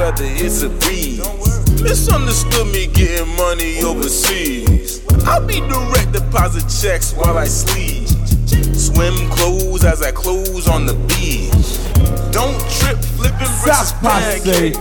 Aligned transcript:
weather, 0.00 0.24
it's 0.24 0.62
a 0.62 0.70
breeze. 0.70 1.20
Misunderstood 1.82 2.66
me 2.68 2.86
getting 2.86 3.28
money 3.36 3.82
overseas. 3.82 5.06
I 5.26 5.38
be 5.40 5.60
direct 5.60 6.12
deposit 6.12 6.64
checks 6.80 7.12
while 7.12 7.36
I 7.36 7.44
sleep. 7.44 8.08
Swim 8.74 9.14
clothes 9.30 9.84
as 9.84 10.00
I 10.00 10.10
close 10.10 10.66
on 10.68 10.86
the 10.86 10.94
beach. 11.10 11.52
Don't 12.32 12.58
trip, 12.78 12.96
flipping 13.18 13.46
South 13.46 13.92
Passe, 14.00 14.72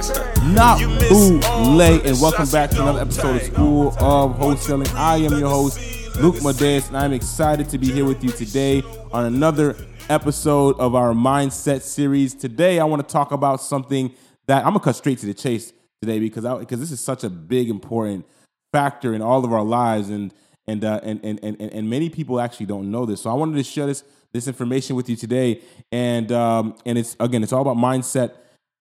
not 0.54 0.80
bootleg, 1.10 2.06
and 2.06 2.22
welcome 2.22 2.48
back 2.50 2.70
to 2.72 2.82
another 2.82 3.02
episode 3.02 3.36
of 3.36 3.42
School 3.42 3.88
of 4.00 4.38
Wholesaling. 4.38 4.94
I 4.96 5.18
am 5.18 5.38
your 5.38 5.50
host, 5.50 5.80
Luc 6.16 6.36
Madeus, 6.36 6.88
and 6.88 6.96
I'm 6.96 7.12
excited 7.12 7.68
to 7.70 7.78
be 7.78 7.92
here 7.92 8.06
with 8.06 8.24
you 8.24 8.32
today 8.32 8.84
on 9.12 9.26
another 9.26 9.76
episode 10.10 10.80
of 10.80 10.96
our 10.96 11.12
Mindset 11.12 11.82
series. 11.82 12.34
Today, 12.34 12.80
I 12.80 12.86
want 12.86 13.06
to 13.06 13.12
talk 13.12 13.34
about 13.34 13.62
something 13.62 14.14
that 14.50 14.66
I'm 14.66 14.74
gonna 14.74 14.80
cut 14.80 14.96
straight 14.96 15.20
to 15.20 15.28
the 15.28 15.34
chase 15.34 15.74
today 16.02 16.20
because 16.20 16.44
I, 16.44 16.57
because 16.57 16.80
this 16.80 16.92
is 16.92 17.00
such 17.00 17.24
a 17.24 17.30
big 17.30 17.70
important 17.70 18.26
factor 18.74 19.14
in 19.14 19.21
all 19.21 19.46
of 19.46 19.54
our 19.54 19.64
lives, 19.64 20.10
and 20.10 20.34
and 20.68 20.84
uh, 20.84 21.00
and, 21.04 21.20
and 21.24 21.40
and 21.44 21.62
and 21.62 21.90
many 21.90 22.10
people 22.10 22.42
actually 22.42 22.66
don't 22.66 22.90
know 22.90 23.06
this. 23.06 23.21
So 23.21 23.30
I 23.30 23.34
wanted 23.34 23.56
to 23.56 23.64
share 23.64 23.86
this 23.86 24.04
this 24.34 24.48
information 24.48 24.96
with 24.96 25.07
you 25.07 25.16
today, 25.16 25.62
and 25.92 26.32
um, 26.32 26.76
and 26.86 26.98
it's 26.98 27.16
again, 27.20 27.43
it's 27.43 27.54
all 27.54 27.62
about 27.62 27.78
mindset. 27.78 28.34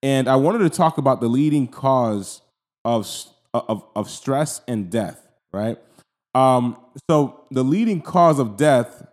And 0.03 0.27
I 0.27 0.37
wanted 0.37 0.61
to 0.61 0.71
talk 0.71 0.97
about 0.97 1.21
the 1.21 1.29
leading 1.29 1.69
cause 1.69 2.41
of 2.85 3.07
of, 3.53 3.85
of 3.95 4.09
stress 4.09 4.63
and 4.67 4.91
death, 4.91 5.21
right? 5.53 5.77
Um, 6.35 6.79
so 7.11 7.45
the 7.51 7.65
leading 7.65 8.01
cause 8.01 8.39
of 8.39 8.57
death 8.57 9.07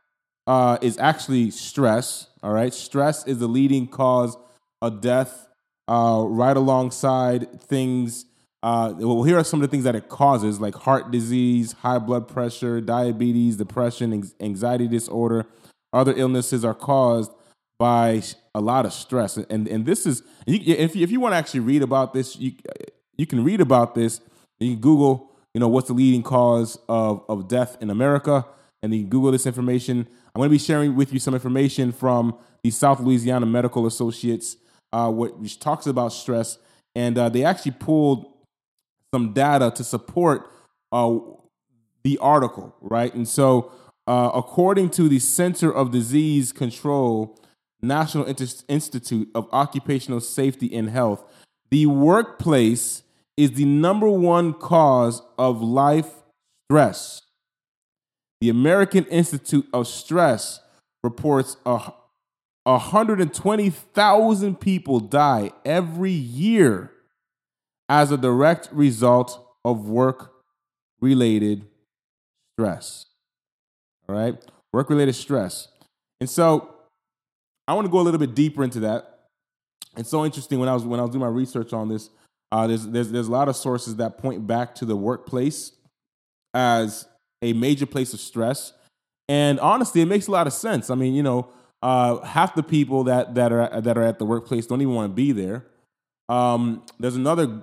uh, 0.48 0.78
is 0.82 0.98
actually 1.00 1.52
stress. 1.52 2.28
All 2.42 2.54
right, 2.54 2.74
stress 2.74 3.28
is 3.28 3.40
the 3.40 3.48
leading 3.48 3.88
cause 3.88 4.38
of 4.82 5.02
death, 5.02 5.48
uh, 5.88 6.24
right 6.28 6.56
alongside 6.58 7.62
things. 7.62 8.26
Uh, 8.64 8.94
well, 8.98 9.24
here 9.24 9.38
are 9.38 9.44
some 9.44 9.62
of 9.62 9.68
the 9.68 9.72
things 9.72 9.84
that 9.84 9.96
it 9.96 10.10
causes, 10.10 10.60
like 10.60 10.74
heart 10.74 11.12
disease, 11.12 11.74
high 11.74 12.00
blood 12.00 12.28
pressure, 12.28 12.82
diabetes, 12.82 13.58
depression, 13.58 14.24
anxiety 14.40 14.88
disorder. 14.88 15.46
Other 15.94 16.14
illnesses 16.16 16.66
are 16.66 16.74
caused 16.74 17.32
by 17.78 18.24
a 18.54 18.62
lot 18.62 18.86
of 18.86 18.94
stress, 18.94 19.38
and 19.38 19.68
and 19.68 19.86
this 19.86 20.06
is 20.06 20.24
if 20.48 20.96
you, 20.96 21.04
if 21.04 21.12
you 21.12 21.20
want 21.20 21.34
to 21.34 21.38
actually 21.38 21.60
read 21.60 21.84
about 21.84 22.14
this, 22.14 22.36
you 22.38 22.54
you 23.18 23.28
can 23.28 23.44
read 23.44 23.62
about 23.62 23.96
this. 23.96 24.22
You 24.60 24.72
can 24.72 24.82
Google, 24.82 25.32
you 25.54 25.60
know, 25.60 25.68
what's 25.68 25.88
the 25.88 25.94
leading 25.94 26.24
cause 26.24 26.80
of 26.90 27.24
of 27.30 27.48
death 27.48 27.78
in 27.82 27.90
America, 27.90 28.46
and 28.82 28.94
you 28.94 29.04
Google 29.04 29.32
this 29.32 29.46
information. 29.46 30.08
I'm 30.34 30.40
going 30.40 30.50
to 30.50 30.54
be 30.54 30.60
sharing 30.60 30.96
with 30.96 31.14
you 31.14 31.20
some 31.20 31.34
information 31.34 31.92
from 31.92 32.38
the 32.64 32.72
South 32.72 33.00
Louisiana 33.00 33.46
Medical 33.46 33.86
Associates, 33.86 34.58
uh, 34.96 35.12
which 35.12 35.60
talks 35.60 35.88
about 35.88 36.14
stress, 36.14 36.58
and 36.96 37.18
uh, 37.18 37.28
they 37.28 37.44
actually 37.44 37.74
pulled 37.74 38.32
some 39.14 39.34
data 39.34 39.70
to 39.76 39.84
support 39.84 40.50
uh, 40.94 41.20
the 42.06 42.18
article, 42.20 42.74
right? 42.80 43.14
And 43.14 43.28
so, 43.28 43.74
uh, 44.08 44.32
according 44.34 44.92
to 44.92 45.10
the 45.10 45.20
Center 45.20 45.70
of 45.70 45.92
Disease 45.92 46.54
Control, 46.54 47.38
National 47.82 48.26
Institute 48.70 49.30
of 49.36 49.50
Occupational 49.52 50.22
Safety 50.22 50.74
and 50.74 50.90
Health, 50.90 51.26
the 51.72 51.88
workplace 51.88 53.04
is 53.36 53.52
the 53.52 53.66
number 53.66 54.10
one 54.10 54.54
cause 54.54 55.22
of 55.38 55.62
life 55.62 56.24
stress. 56.72 57.22
The 58.40 58.48
American 58.48 59.04
Institute 59.08 59.68
of 59.74 59.88
Stress 59.88 60.62
reports 61.04 61.58
a 61.66 61.92
120,000 62.66 64.60
people 64.60 65.00
die 65.00 65.52
every 65.64 66.12
year 66.12 66.92
as 67.88 68.12
a 68.12 68.18
direct 68.18 68.70
result 68.72 69.40
of 69.64 69.88
work 69.88 70.34
related 71.00 71.66
stress. 72.56 73.06
All 74.10 74.16
right? 74.16 74.36
Work 74.74 74.90
related 74.90 75.14
stress. 75.14 75.68
And 76.20 76.30
so 76.30 76.76
I 77.68 77.74
want 77.74 77.86
to 77.86 77.92
go 77.92 78.00
a 78.00 78.02
little 78.02 78.20
bit 78.20 78.34
deeper 78.34 78.64
into 78.64 78.80
that. 78.82 79.28
It's 79.98 80.10
so 80.10 80.26
interesting 80.26 80.60
when 80.60 80.68
I 80.68 80.74
was 80.74 80.84
when 80.84 81.00
I 81.00 81.04
was 81.04 81.12
doing 81.12 81.22
my 81.22 81.28
research 81.28 81.72
on 81.72 81.88
this. 81.88 82.10
Uh, 82.52 82.68
there's 82.68 82.88
there's 82.88 83.12
there's 83.12 83.28
a 83.28 83.32
lot 83.32 83.48
of 83.48 83.56
sources 83.56 83.96
that 83.98 84.18
point 84.18 84.46
back 84.46 84.76
to 84.76 84.86
the 84.86 84.96
workplace 84.96 85.72
as 86.54 87.08
a 87.42 87.54
major 87.54 87.86
place 87.86 88.14
of 88.14 88.20
stress, 88.20 88.74
and 89.30 89.60
honestly, 89.60 90.02
it 90.02 90.06
makes 90.08 90.28
a 90.28 90.32
lot 90.32 90.48
of 90.48 90.54
sense. 90.54 90.90
I 90.90 90.96
mean, 90.96 91.14
you 91.14 91.24
know, 91.24 91.50
uh, 91.86 92.26
half 92.26 92.56
the 92.56 92.64
people 92.64 93.04
that 93.04 93.36
that 93.36 93.52
are 93.52 93.80
that 93.80 93.96
are 93.96 94.02
at 94.02 94.18
the 94.18 94.26
workplace 94.26 94.66
don't 94.66 94.82
even 94.82 94.96
want 94.96 95.12
to 95.12 95.14
be 95.14 95.32
there. 95.32 95.68
Um, 96.28 96.84
there's 97.00 97.16
another 97.16 97.62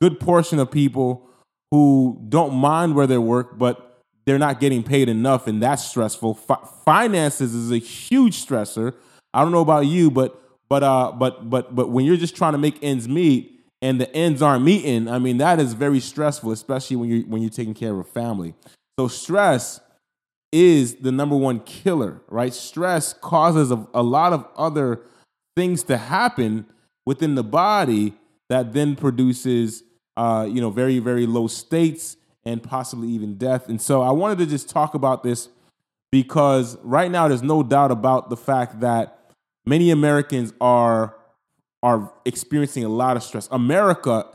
good 0.00 0.20
portion 0.20 0.60
of 0.60 0.70
people 0.70 1.28
who 1.72 2.24
don't 2.28 2.54
mind 2.54 2.94
where 2.94 3.08
they 3.08 3.18
work, 3.18 3.58
but 3.58 4.00
they're 4.26 4.38
not 4.38 4.60
getting 4.60 4.84
paid 4.84 5.08
enough, 5.08 5.48
and 5.48 5.60
that's 5.60 5.84
stressful. 5.84 6.34
Finances 6.84 7.52
is 7.52 7.72
a 7.72 7.78
huge 7.78 8.46
stressor. 8.46 8.94
I 9.34 9.42
don't 9.42 9.50
know 9.50 9.60
about 9.60 9.86
you, 9.86 10.08
but 10.12 10.40
but 10.68 10.84
uh, 10.84 11.10
but 11.10 11.50
but 11.50 11.74
but 11.74 11.90
when 11.90 12.04
you're 12.04 12.16
just 12.16 12.36
trying 12.36 12.52
to 12.52 12.58
make 12.58 12.78
ends 12.80 13.08
meet 13.08 13.60
and 13.80 14.00
the 14.00 14.08
ends 14.14 14.40
aren't 14.40 14.62
meeting, 14.62 15.08
I 15.08 15.18
mean 15.18 15.38
that 15.38 15.58
is 15.58 15.72
very 15.72 15.98
stressful, 15.98 16.52
especially 16.52 16.94
when 16.94 17.08
you're 17.08 17.26
when 17.26 17.42
you're 17.42 17.50
taking 17.50 17.74
care 17.74 17.90
of 17.90 17.98
a 17.98 18.04
family. 18.04 18.54
So 19.00 19.08
stress 19.08 19.80
is 20.52 20.96
the 20.96 21.10
number 21.10 21.36
one 21.36 21.60
killer, 21.60 22.20
right? 22.28 22.52
Stress 22.52 23.14
causes 23.14 23.70
a, 23.70 23.86
a 23.94 24.02
lot 24.02 24.32
of 24.32 24.46
other 24.56 25.00
things 25.56 25.82
to 25.84 25.96
happen 25.96 26.66
within 27.06 27.34
the 27.34 27.42
body 27.42 28.14
that 28.48 28.74
then 28.74 28.94
produces 28.94 29.82
uh, 30.16 30.46
you 30.48 30.60
know, 30.60 30.70
very, 30.70 30.98
very 30.98 31.26
low 31.26 31.46
states 31.46 32.16
and 32.44 32.62
possibly 32.62 33.08
even 33.08 33.36
death. 33.36 33.68
And 33.68 33.80
so 33.80 34.02
I 34.02 34.10
wanted 34.10 34.38
to 34.38 34.46
just 34.46 34.68
talk 34.68 34.94
about 34.94 35.22
this 35.22 35.48
because 36.10 36.76
right 36.82 37.10
now 37.10 37.28
there's 37.28 37.42
no 37.42 37.62
doubt 37.62 37.90
about 37.90 38.28
the 38.28 38.36
fact 38.36 38.80
that 38.80 39.18
many 39.64 39.90
Americans 39.90 40.52
are 40.60 41.16
are 41.84 42.12
experiencing 42.24 42.84
a 42.84 42.88
lot 42.88 43.16
of 43.16 43.24
stress. 43.24 43.48
America 43.50 44.26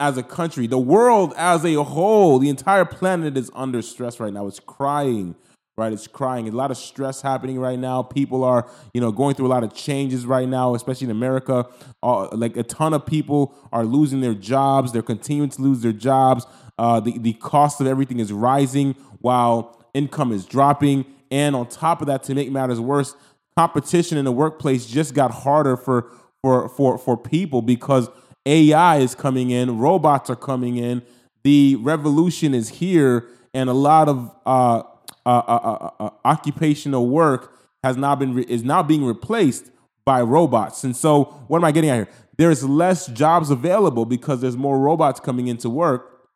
as 0.00 0.16
a 0.16 0.22
country, 0.22 0.66
the 0.66 0.78
world 0.78 1.32
as 1.36 1.64
a 1.64 1.82
whole, 1.84 2.38
the 2.38 2.48
entire 2.48 2.84
planet 2.84 3.36
is 3.36 3.50
under 3.54 3.82
stress 3.82 4.18
right 4.18 4.32
now. 4.32 4.46
It's 4.46 4.60
crying 4.60 5.36
right? 5.80 5.94
It's 5.94 6.06
crying. 6.06 6.46
A 6.46 6.50
lot 6.52 6.70
of 6.70 6.76
stress 6.76 7.22
happening 7.22 7.58
right 7.58 7.78
now. 7.78 8.02
People 8.02 8.44
are, 8.44 8.68
you 8.92 9.00
know, 9.00 9.10
going 9.10 9.34
through 9.34 9.46
a 9.46 9.48
lot 9.48 9.64
of 9.64 9.72
changes 9.72 10.26
right 10.26 10.46
now, 10.46 10.74
especially 10.74 11.06
in 11.06 11.10
America. 11.10 11.66
Uh, 12.02 12.28
like 12.36 12.54
a 12.58 12.62
ton 12.62 12.92
of 12.92 13.06
people 13.06 13.54
are 13.72 13.84
losing 13.84 14.20
their 14.20 14.34
jobs. 14.34 14.92
They're 14.92 15.00
continuing 15.00 15.48
to 15.50 15.62
lose 15.62 15.80
their 15.80 15.94
jobs. 15.94 16.44
Uh, 16.78 17.00
the 17.00 17.18
the 17.18 17.32
cost 17.34 17.80
of 17.80 17.86
everything 17.86 18.20
is 18.20 18.30
rising 18.30 18.94
while 19.20 19.82
income 19.94 20.32
is 20.32 20.44
dropping. 20.44 21.06
And 21.30 21.56
on 21.56 21.66
top 21.68 22.02
of 22.02 22.08
that, 22.08 22.24
to 22.24 22.34
make 22.34 22.50
matters 22.50 22.78
worse, 22.78 23.14
competition 23.56 24.18
in 24.18 24.26
the 24.26 24.32
workplace 24.32 24.84
just 24.84 25.14
got 25.14 25.30
harder 25.30 25.78
for 25.78 26.10
for 26.42 26.68
for 26.68 26.98
for 26.98 27.16
people 27.16 27.62
because 27.62 28.10
AI 28.50 28.98
is 28.98 29.14
coming 29.14 29.50
in, 29.50 29.78
robots 29.78 30.28
are 30.28 30.36
coming 30.36 30.76
in, 30.76 31.02
the 31.44 31.76
revolution 31.76 32.52
is 32.52 32.68
here, 32.68 33.28
and 33.54 33.70
a 33.70 33.74
lot 33.74 34.08
of 34.08 34.30
uh, 34.44 34.82
uh, 35.24 35.30
uh, 35.30 35.90
uh, 36.00 36.10
occupational 36.24 37.06
work 37.08 37.56
has 37.84 37.96
now 37.96 38.14
been 38.16 38.34
re- 38.34 38.46
is 38.48 38.64
now 38.64 38.82
being 38.82 39.04
replaced 39.04 39.70
by 40.04 40.20
robots. 40.20 40.82
And 40.82 40.96
so, 40.96 41.24
what 41.46 41.58
am 41.58 41.64
I 41.64 41.70
getting 41.70 41.90
at 41.90 41.94
here? 41.94 42.08
There's 42.36 42.64
less 42.64 43.06
jobs 43.06 43.50
available 43.50 44.04
because 44.04 44.40
there's 44.40 44.56
more 44.56 44.78
robots 44.78 45.20
coming 45.20 45.46
into 45.46 45.70
work, 45.70 46.28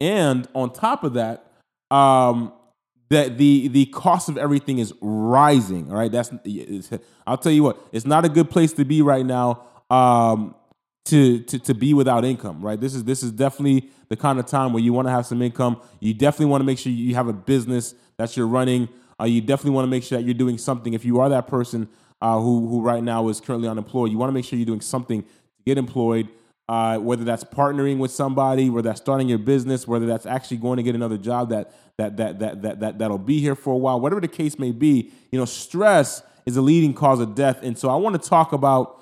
and 0.00 0.48
on 0.54 0.72
top 0.72 1.04
of 1.04 1.12
that, 1.14 1.52
um, 1.90 2.52
that 3.10 3.36
the 3.36 3.68
the 3.68 3.86
cost 3.86 4.30
of 4.30 4.38
everything 4.38 4.78
is 4.78 4.94
rising. 5.02 5.90
All 5.90 5.98
right, 5.98 6.10
that's 6.10 6.32
I'll 7.26 7.36
tell 7.36 7.52
you 7.52 7.62
what, 7.62 7.78
it's 7.92 8.06
not 8.06 8.24
a 8.24 8.30
good 8.30 8.48
place 8.48 8.72
to 8.74 8.84
be 8.86 9.02
right 9.02 9.26
now. 9.26 9.64
Um, 9.90 10.54
to, 11.06 11.40
to 11.40 11.58
to 11.58 11.74
be 11.74 11.94
without 11.94 12.24
income, 12.24 12.60
right? 12.60 12.80
This 12.80 12.94
is 12.94 13.04
this 13.04 13.22
is 13.22 13.32
definitely 13.32 13.90
the 14.08 14.16
kind 14.16 14.38
of 14.38 14.46
time 14.46 14.72
where 14.72 14.82
you 14.82 14.92
want 14.92 15.08
to 15.08 15.12
have 15.12 15.26
some 15.26 15.40
income. 15.40 15.80
You 16.00 16.14
definitely 16.14 16.46
want 16.46 16.60
to 16.60 16.66
make 16.66 16.78
sure 16.78 16.92
you 16.92 17.14
have 17.14 17.28
a 17.28 17.32
business 17.32 17.94
that 18.18 18.36
you're 18.36 18.46
running. 18.46 18.88
Uh, 19.20 19.24
you 19.24 19.40
definitely 19.40 19.72
want 19.72 19.86
to 19.86 19.90
make 19.90 20.04
sure 20.04 20.18
that 20.18 20.24
you're 20.24 20.34
doing 20.34 20.58
something. 20.58 20.94
If 20.94 21.04
you 21.04 21.20
are 21.20 21.28
that 21.28 21.46
person 21.46 21.88
uh, 22.20 22.38
who 22.38 22.68
who 22.68 22.82
right 22.82 23.02
now 23.02 23.28
is 23.28 23.40
currently 23.40 23.68
unemployed, 23.68 24.10
you 24.10 24.18
want 24.18 24.28
to 24.28 24.34
make 24.34 24.44
sure 24.44 24.58
you're 24.58 24.66
doing 24.66 24.80
something 24.80 25.22
to 25.22 25.28
get 25.64 25.78
employed. 25.78 26.28
Uh, 26.68 26.98
whether 26.98 27.24
that's 27.24 27.44
partnering 27.44 27.96
with 27.96 28.10
somebody, 28.10 28.68
whether 28.68 28.90
that's 28.90 29.00
starting 29.00 29.26
your 29.26 29.38
business, 29.38 29.88
whether 29.88 30.04
that's 30.04 30.26
actually 30.26 30.58
going 30.58 30.76
to 30.76 30.82
get 30.82 30.94
another 30.94 31.16
job 31.16 31.48
that 31.48 31.72
that 31.96 32.18
that 32.18 32.38
that 32.38 32.60
that 32.60 32.80
that 32.80 32.98
that'll 32.98 33.16
be 33.16 33.40
here 33.40 33.54
for 33.54 33.72
a 33.72 33.76
while, 33.78 33.98
whatever 33.98 34.20
the 34.20 34.28
case 34.28 34.58
may 34.58 34.70
be, 34.70 35.10
you 35.32 35.38
know, 35.38 35.46
stress 35.46 36.22
is 36.44 36.58
a 36.58 36.62
leading 36.62 36.92
cause 36.92 37.20
of 37.20 37.34
death. 37.34 37.62
And 37.62 37.78
so 37.78 37.88
I 37.88 37.96
want 37.96 38.22
to 38.22 38.28
talk 38.28 38.52
about 38.52 38.97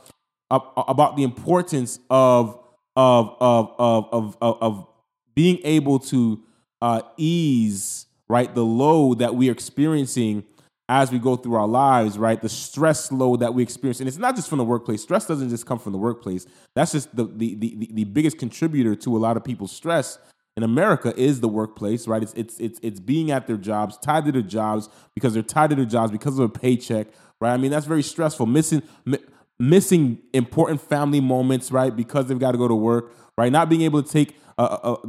about 0.51 1.17
the 1.17 1.23
importance 1.23 1.99
of 2.11 2.59
of 2.95 3.37
of 3.41 3.75
of 3.79 4.37
of, 4.41 4.63
of 4.63 4.87
being 5.35 5.59
able 5.65 5.99
to 5.99 6.43
uh, 6.81 7.03
ease 7.17 8.07
right 8.29 8.55
the 8.55 8.65
load 8.65 9.19
that 9.19 9.35
we 9.35 9.49
are 9.49 9.53
experiencing 9.53 10.45
as 10.89 11.11
we 11.11 11.19
go 11.19 11.35
through 11.35 11.55
our 11.55 11.67
lives, 11.67 12.17
right? 12.17 12.41
The 12.41 12.49
stress 12.49 13.11
load 13.11 13.41
that 13.41 13.55
we 13.55 13.63
experience, 13.63 13.99
and 13.99 14.09
it's 14.09 14.19
not 14.19 14.37
just 14.37 14.49
from 14.49 14.59
the 14.59 14.65
workplace. 14.65 15.03
Stress 15.03 15.27
doesn't 15.27 15.49
just 15.49 15.67
come 15.67 15.79
from 15.79 15.93
the 15.93 15.99
workplace. 15.99 16.47
That's 16.75 16.93
just 16.93 17.15
the 17.15 17.25
the 17.25 17.55
the, 17.57 17.91
the 17.93 18.05
biggest 18.05 18.39
contributor 18.39 18.95
to 18.97 19.17
a 19.17 19.19
lot 19.19 19.37
of 19.37 19.45
people's 19.45 19.73
stress 19.73 20.19
in 20.57 20.63
America 20.63 21.13
is 21.17 21.41
the 21.41 21.49
workplace, 21.49 22.07
right? 22.07 22.23
It's 22.23 22.33
it's 22.35 22.59
it's 22.59 22.81
it's 22.83 23.01
being 23.01 23.31
at 23.31 23.47
their 23.47 23.57
jobs, 23.57 23.99
tied 23.99 24.25
to 24.27 24.33
their 24.33 24.43
jobs 24.43 24.89
because 25.15 25.35
they're 25.35 25.43
tied 25.43 25.71
to 25.71 25.77
their 25.77 25.85
jobs 25.85 26.13
because 26.13 26.39
of 26.39 26.45
a 26.45 26.49
paycheck, 26.49 27.09
right? 27.41 27.53
I 27.53 27.57
mean, 27.57 27.71
that's 27.73 27.87
very 27.87 28.03
stressful. 28.03 28.47
Missing 28.47 28.83
mi- 29.05 29.19
missing 29.59 30.19
important 30.33 30.81
family 30.81 31.21
moments, 31.21 31.71
right? 31.73 31.95
Because 31.95 32.27
they've 32.27 32.39
got 32.39 32.53
to 32.53 32.59
go 32.59 32.69
to 32.69 32.75
work, 32.75 33.13
right? 33.39 33.51
Not 33.51 33.69
being 33.69 33.83
able 33.83 34.03
to 34.03 34.09
take 34.09 34.37
a, 34.59 34.63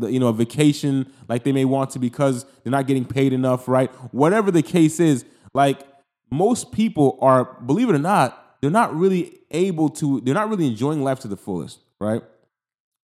a, 0.03 0.09
you 0.09 0.19
know 0.19 0.27
a 0.27 0.33
vacation 0.33 1.11
like 1.29 1.43
they 1.43 1.51
may 1.51 1.65
want 1.65 1.91
to 1.91 1.99
because 1.99 2.45
they're 2.63 2.71
not 2.71 2.87
getting 2.87 3.05
paid 3.05 3.33
enough, 3.33 3.67
right? 3.67 3.89
Whatever 4.13 4.51
the 4.51 4.61
case 4.61 4.99
is, 4.99 5.25
like 5.53 5.79
most 6.31 6.71
people 6.71 7.17
are, 7.21 7.45
believe 7.65 7.89
it 7.89 7.95
or 7.95 7.99
not, 7.99 8.57
they're 8.61 8.71
not 8.71 8.95
really 8.95 9.39
able 9.51 9.89
to. 9.89 10.21
They're 10.21 10.33
not 10.33 10.49
really 10.49 10.67
enjoying 10.67 11.03
life 11.03 11.19
to 11.19 11.27
the 11.27 11.37
fullest, 11.37 11.79
right? 11.99 12.21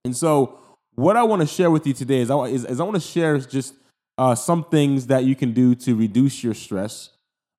And 0.03 0.15
so, 0.15 0.59
what 0.95 1.15
I 1.15 1.23
want 1.23 1.41
to 1.41 1.47
share 1.47 1.71
with 1.71 1.87
you 1.87 1.93
today 1.93 2.19
is 2.19 2.29
I, 2.29 2.37
is, 2.45 2.65
is 2.65 2.79
I 2.79 2.83
want 2.83 2.95
to 2.95 3.07
share 3.07 3.37
just 3.39 3.75
uh, 4.17 4.35
some 4.35 4.63
things 4.65 5.07
that 5.07 5.23
you 5.23 5.35
can 5.35 5.53
do 5.53 5.75
to 5.75 5.95
reduce 5.95 6.43
your 6.43 6.53
stress, 6.53 7.09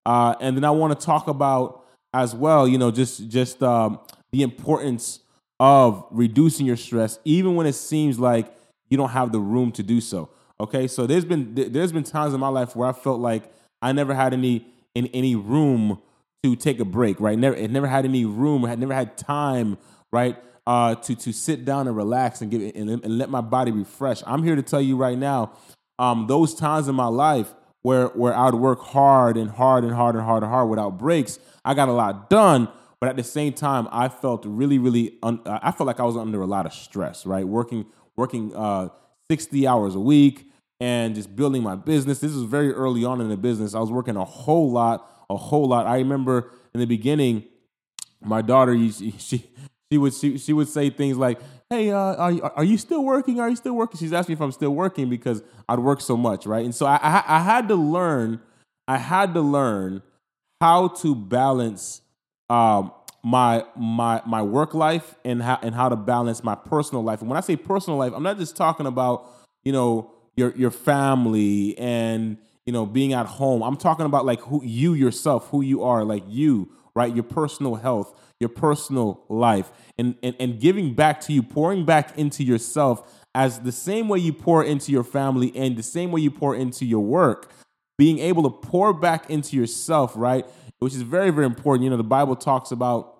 uh, 0.04 0.34
and 0.40 0.56
then 0.56 0.64
I 0.64 0.70
want 0.70 0.98
to 0.98 1.06
talk 1.06 1.28
about 1.28 1.83
as 2.14 2.34
well. 2.34 2.66
You 2.66 2.78
know, 2.78 2.90
just 2.90 3.28
just 3.28 3.62
um, 3.62 3.98
the 4.32 4.42
importance 4.42 5.20
of 5.60 6.06
reducing 6.10 6.64
your 6.64 6.76
stress, 6.76 7.18
even 7.24 7.56
when 7.56 7.66
it 7.66 7.74
seems 7.74 8.18
like 8.18 8.54
you 8.88 8.96
don't 8.96 9.10
have 9.10 9.32
the 9.32 9.40
room 9.40 9.72
to 9.72 9.82
do 9.82 10.00
so. 10.00 10.30
Okay, 10.60 10.86
so 10.86 11.06
there's 11.06 11.24
been 11.24 11.54
there's 11.54 11.92
been 11.92 12.04
times 12.04 12.32
in 12.32 12.40
my 12.40 12.48
life 12.48 12.74
where 12.74 12.88
I 12.88 12.92
felt 12.92 13.20
like 13.20 13.52
I 13.82 13.92
never 13.92 14.14
had 14.14 14.32
any 14.32 14.66
in 14.94 15.08
any 15.08 15.34
room 15.34 16.00
to 16.44 16.56
take 16.56 16.78
a 16.80 16.84
break. 16.84 17.20
Right, 17.20 17.38
never 17.38 17.56
it 17.56 17.70
never 17.70 17.88
had 17.88 18.04
any 18.06 18.24
room. 18.24 18.62
Had 18.62 18.78
never 18.78 18.94
had 18.94 19.18
time. 19.18 19.76
Right, 20.12 20.36
uh, 20.66 20.94
to 20.94 21.16
to 21.16 21.32
sit 21.32 21.64
down 21.64 21.88
and 21.88 21.96
relax 21.96 22.40
and 22.40 22.50
give 22.50 22.62
and, 22.76 22.88
and 22.88 23.18
let 23.18 23.28
my 23.28 23.40
body 23.40 23.72
refresh. 23.72 24.22
I'm 24.24 24.44
here 24.44 24.54
to 24.54 24.62
tell 24.62 24.80
you 24.80 24.96
right 24.96 25.18
now, 25.18 25.52
um, 25.98 26.28
those 26.28 26.54
times 26.54 26.86
in 26.86 26.94
my 26.94 27.08
life 27.08 27.52
where 27.84 28.06
where 28.08 28.34
I 28.34 28.46
would 28.46 28.54
work 28.54 28.80
hard 28.80 29.36
and 29.36 29.50
hard 29.50 29.84
and 29.84 29.92
hard 29.92 30.14
and 30.16 30.24
hard 30.24 30.42
and 30.42 30.50
hard 30.50 30.70
without 30.70 30.98
breaks, 30.98 31.38
I 31.64 31.74
got 31.74 31.88
a 31.88 31.92
lot 31.92 32.30
done. 32.30 32.68
But 32.98 33.10
at 33.10 33.16
the 33.16 33.22
same 33.22 33.52
time, 33.52 33.86
I 33.92 34.08
felt 34.08 34.46
really, 34.46 34.78
really, 34.78 35.18
un- 35.22 35.42
I 35.44 35.70
felt 35.70 35.86
like 35.86 36.00
I 36.00 36.04
was 36.04 36.16
under 36.16 36.40
a 36.40 36.46
lot 36.46 36.64
of 36.64 36.72
stress. 36.72 37.26
Right, 37.26 37.46
working 37.46 37.84
working 38.16 38.56
uh, 38.56 38.88
60 39.30 39.66
hours 39.66 39.94
a 39.94 40.00
week 40.00 40.50
and 40.80 41.14
just 41.14 41.36
building 41.36 41.62
my 41.62 41.76
business. 41.76 42.20
This 42.20 42.32
was 42.32 42.44
very 42.44 42.72
early 42.72 43.04
on 43.04 43.20
in 43.20 43.28
the 43.28 43.36
business. 43.36 43.74
I 43.74 43.80
was 43.80 43.90
working 43.90 44.16
a 44.16 44.24
whole 44.24 44.70
lot, 44.70 45.26
a 45.28 45.36
whole 45.36 45.68
lot. 45.68 45.86
I 45.86 45.98
remember 45.98 46.52
in 46.72 46.80
the 46.80 46.86
beginning, 46.86 47.44
my 48.22 48.40
daughter, 48.40 48.74
she 49.18 49.44
she 49.90 49.98
would 49.98 50.14
she, 50.14 50.38
she 50.38 50.54
would 50.54 50.68
say 50.68 50.88
things 50.88 51.18
like, 51.18 51.38
"Hey, 51.70 51.90
uh, 51.90 51.98
are 51.98 52.32
you, 52.32 52.42
are 52.42 52.64
you 52.64 52.78
still 52.78 53.04
working? 53.04 53.40
Are 53.40 53.48
you 53.48 53.56
still 53.56 53.74
working?" 53.74 53.98
She's 53.98 54.12
asking 54.12 54.34
me 54.34 54.36
if 54.36 54.42
I'm 54.42 54.52
still 54.52 54.74
working 54.74 55.08
because 55.08 55.42
I'd 55.68 55.78
work 55.80 56.00
so 56.00 56.16
much, 56.16 56.46
right? 56.46 56.64
And 56.64 56.74
so 56.74 56.86
I, 56.86 56.96
I, 56.96 57.24
I 57.26 57.40
had 57.40 57.68
to 57.68 57.74
learn, 57.74 58.40
I 58.86 58.98
had 58.98 59.34
to 59.34 59.40
learn 59.40 60.02
how 60.60 60.88
to 60.88 61.14
balance 61.14 62.02
um, 62.50 62.92
my 63.22 63.64
my 63.76 64.22
my 64.26 64.42
work 64.42 64.74
life 64.74 65.14
and 65.24 65.42
how 65.42 65.58
and 65.62 65.74
how 65.74 65.88
to 65.88 65.96
balance 65.96 66.44
my 66.44 66.54
personal 66.54 67.02
life. 67.02 67.20
And 67.20 67.28
when 67.28 67.38
I 67.38 67.40
say 67.40 67.56
personal 67.56 67.98
life, 67.98 68.12
I'm 68.14 68.22
not 68.22 68.38
just 68.38 68.56
talking 68.56 68.86
about 68.86 69.26
you 69.64 69.72
know 69.72 70.12
your 70.36 70.54
your 70.56 70.70
family 70.70 71.76
and 71.78 72.36
you 72.66 72.72
know 72.72 72.86
being 72.86 73.12
at 73.12 73.26
home. 73.26 73.62
I'm 73.62 73.76
talking 73.76 74.06
about 74.06 74.24
like 74.24 74.40
who 74.40 74.62
you 74.64 74.94
yourself, 74.94 75.48
who 75.50 75.62
you 75.62 75.82
are, 75.82 76.04
like 76.04 76.24
you, 76.28 76.70
right? 76.94 77.14
Your 77.14 77.24
personal 77.24 77.76
health, 77.76 78.18
your 78.40 78.48
personal 78.48 79.24
life 79.28 79.72
and, 79.98 80.16
and, 80.22 80.34
and 80.38 80.60
giving 80.60 80.94
back 80.94 81.20
to 81.22 81.32
you, 81.32 81.42
pouring 81.42 81.84
back 81.84 82.16
into 82.18 82.42
yourself 82.44 83.24
as 83.34 83.60
the 83.60 83.72
same 83.72 84.08
way 84.08 84.18
you 84.18 84.32
pour 84.32 84.64
into 84.64 84.92
your 84.92 85.04
family 85.04 85.52
and 85.56 85.76
the 85.76 85.82
same 85.82 86.12
way 86.12 86.20
you 86.20 86.30
pour 86.30 86.54
into 86.54 86.84
your 86.84 87.00
work, 87.00 87.50
being 87.98 88.18
able 88.18 88.42
to 88.42 88.50
pour 88.50 88.92
back 88.92 89.30
into 89.30 89.56
yourself, 89.56 90.12
right? 90.16 90.46
Which 90.78 90.94
is 90.94 91.02
very, 91.02 91.30
very 91.30 91.46
important. 91.46 91.84
You 91.84 91.90
know, 91.90 91.96
the 91.96 92.04
Bible 92.04 92.36
talks 92.36 92.70
about 92.70 93.12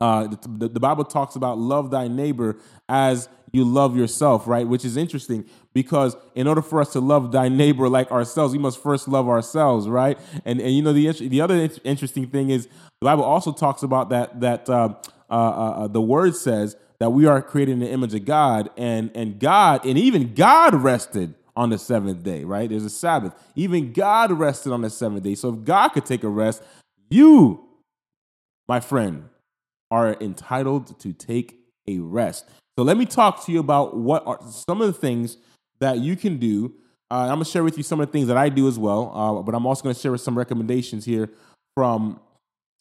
uh, 0.00 0.26
the, 0.26 0.68
the, 0.68 0.80
Bible 0.80 1.04
talks 1.04 1.36
about 1.36 1.58
love 1.58 1.92
thy 1.92 2.08
neighbor 2.08 2.56
as 2.88 3.28
you 3.52 3.64
love 3.64 3.96
yourself, 3.96 4.46
right? 4.48 4.66
Which 4.66 4.84
is 4.84 4.96
interesting 4.96 5.44
because 5.74 6.16
in 6.34 6.46
order 6.46 6.62
for 6.62 6.80
us 6.80 6.92
to 6.94 7.00
love 7.00 7.32
thy 7.32 7.48
neighbor 7.48 7.88
like 7.88 8.10
ourselves, 8.10 8.52
we 8.52 8.58
must 8.58 8.82
first 8.82 9.08
love 9.08 9.28
ourselves, 9.28 9.88
right? 9.88 10.18
And 10.44 10.60
and 10.60 10.74
you 10.74 10.82
know 10.82 10.92
the 10.92 11.10
the 11.28 11.40
other 11.40 11.68
interesting 11.84 12.28
thing 12.28 12.50
is 12.50 12.66
the 12.66 13.04
Bible 13.04 13.24
also 13.24 13.52
talks 13.52 13.82
about 13.82 14.08
that 14.10 14.40
that 14.40 14.68
uh, 14.68 14.94
uh, 15.30 15.34
uh, 15.34 15.88
the 15.88 16.00
word 16.00 16.34
says 16.34 16.76
that 16.98 17.10
we 17.10 17.26
are 17.26 17.42
created 17.42 17.72
in 17.72 17.80
the 17.80 17.90
image 17.90 18.14
of 18.14 18.24
God, 18.24 18.70
and 18.76 19.10
and 19.14 19.38
God 19.38 19.84
and 19.84 19.98
even 19.98 20.34
God 20.34 20.74
rested 20.74 21.34
on 21.54 21.68
the 21.68 21.78
seventh 21.78 22.22
day, 22.22 22.44
right? 22.44 22.70
There's 22.70 22.84
a 22.84 22.90
Sabbath. 22.90 23.34
Even 23.54 23.92
God 23.92 24.32
rested 24.32 24.72
on 24.72 24.80
the 24.80 24.90
seventh 24.90 25.22
day. 25.22 25.34
So 25.34 25.50
if 25.50 25.64
God 25.64 25.90
could 25.90 26.06
take 26.06 26.24
a 26.24 26.28
rest, 26.28 26.62
you, 27.10 27.68
my 28.66 28.80
friend, 28.80 29.28
are 29.90 30.16
entitled 30.20 30.98
to 31.00 31.12
take 31.12 31.58
a 31.86 31.98
rest. 31.98 32.48
So 32.78 32.84
let 32.84 32.96
me 32.96 33.04
talk 33.04 33.44
to 33.46 33.52
you 33.52 33.60
about 33.60 33.96
what 33.96 34.26
are 34.26 34.38
some 34.50 34.80
of 34.80 34.86
the 34.86 34.92
things 34.98 35.36
that 35.80 35.98
you 35.98 36.16
can 36.16 36.38
do. 36.38 36.74
Uh, 37.10 37.28
I'm 37.30 37.38
to 37.38 37.44
share 37.44 37.62
with 37.62 37.76
you 37.76 37.82
some 37.82 38.00
of 38.00 38.06
the 38.06 38.12
things 38.12 38.28
that 38.28 38.38
I 38.38 38.48
do 38.48 38.66
as 38.66 38.78
well, 38.78 39.12
uh, 39.14 39.42
but 39.42 39.54
I'm 39.54 39.66
also 39.66 39.82
to 39.94 40.00
share 40.00 40.12
with 40.12 40.22
some 40.22 40.38
recommendations 40.38 41.04
here 41.04 41.28
from 41.76 42.20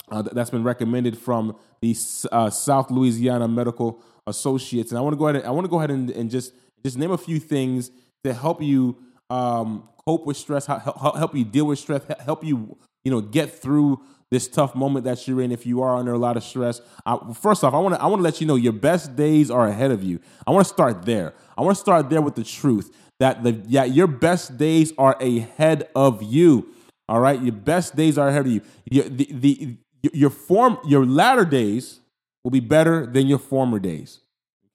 uh, 0.09 0.21
that's 0.21 0.49
been 0.49 0.63
recommended 0.63 1.17
from 1.17 1.55
the 1.81 1.95
uh, 2.31 2.49
South 2.49 2.91
Louisiana 2.91 3.47
Medical 3.47 4.01
Associates. 4.27 4.91
And 4.91 4.97
I 4.97 5.01
want 5.01 5.13
to 5.13 5.17
go 5.17 5.27
ahead. 5.27 5.37
And, 5.37 5.45
I 5.45 5.51
want 5.51 5.65
to 5.65 5.69
go 5.69 5.77
ahead 5.77 5.91
and, 5.91 6.09
and, 6.11 6.29
just 6.29 6.53
just 6.83 6.97
name 6.97 7.11
a 7.11 7.17
few 7.17 7.39
things 7.39 7.91
to 8.23 8.33
help 8.33 8.61
you 8.61 8.97
um, 9.29 9.87
cope 10.05 10.25
with 10.25 10.35
stress, 10.35 10.65
help, 10.65 10.81
help 10.83 11.35
you 11.35 11.45
deal 11.45 11.65
with 11.65 11.79
stress, 11.79 12.03
help 12.19 12.43
you 12.43 12.77
you 13.03 13.11
know 13.11 13.21
get 13.21 13.51
through 13.51 14.01
this 14.31 14.47
tough 14.47 14.73
moment 14.75 15.03
that 15.03 15.27
you're 15.27 15.41
in 15.41 15.51
if 15.51 15.65
you 15.65 15.81
are 15.81 15.97
under 15.97 16.13
a 16.13 16.17
lot 16.17 16.37
of 16.37 16.43
stress. 16.43 16.79
I, 17.05 17.17
first 17.33 17.63
off, 17.63 17.73
I 17.73 17.79
want 17.79 17.95
to 17.95 18.01
I 18.01 18.07
want 18.07 18.19
to 18.19 18.23
let 18.23 18.39
you 18.39 18.47
know 18.47 18.55
your 18.55 18.73
best 18.73 19.15
days 19.15 19.51
are 19.51 19.67
ahead 19.67 19.91
of 19.91 20.03
you. 20.03 20.19
I 20.47 20.51
want 20.51 20.65
to 20.65 20.73
start 20.73 21.05
there. 21.05 21.33
I 21.57 21.61
want 21.61 21.75
to 21.75 21.81
start 21.81 22.09
there 22.09 22.21
with 22.21 22.35
the 22.35 22.43
truth 22.43 22.95
that 23.19 23.43
the 23.43 23.61
yeah, 23.67 23.83
your 23.83 24.07
best 24.07 24.57
days 24.57 24.93
are 24.97 25.15
ahead 25.21 25.89
of 25.95 26.23
you. 26.23 26.73
All 27.09 27.19
right, 27.19 27.41
your 27.41 27.53
best 27.53 27.95
days 27.95 28.17
are 28.17 28.29
ahead 28.29 28.45
of 28.45 28.51
you. 28.51 28.61
Your, 28.89 29.03
the, 29.03 29.27
the 29.31 29.77
your 30.13 30.29
form 30.29 30.77
your 30.85 31.05
latter 31.05 31.45
days 31.45 31.99
will 32.43 32.51
be 32.51 32.61
better 32.61 33.05
than 33.05 33.27
your 33.27 33.37
former 33.37 33.79
days. 33.79 34.21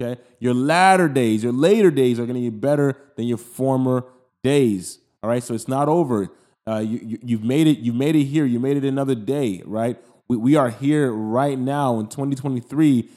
Okay, 0.01 0.21
your 0.39 0.53
latter 0.53 1.09
days, 1.09 1.43
your 1.43 1.53
later 1.55 1.91
days 1.91 2.21
are 2.21 2.27
going 2.27 2.37
to 2.37 2.51
be 2.51 2.51
better 2.51 2.95
than 3.17 3.27
your 3.27 3.39
former 3.39 4.05
days. 4.45 4.99
All 5.23 5.31
right, 5.31 5.43
so 5.43 5.55
it's 5.55 5.67
not 5.67 5.89
over. 5.89 6.29
Uh, 6.69 6.79
you, 6.79 7.19
you, 7.23 7.37
have 7.39 7.47
made 7.47 7.67
it. 7.67 7.79
You've 7.79 7.95
made 7.95 8.17
it 8.17 8.25
here. 8.25 8.45
You 8.45 8.59
made 8.59 8.77
it 8.77 8.85
another 8.85 9.15
day, 9.15 9.63
right? 9.65 9.97
We, 10.29 10.37
we 10.37 10.57
are 10.57 10.71
here 10.71 11.13
right 11.13 11.59
now 11.59 12.01
in 12.01 12.09
2023, 12.09 13.09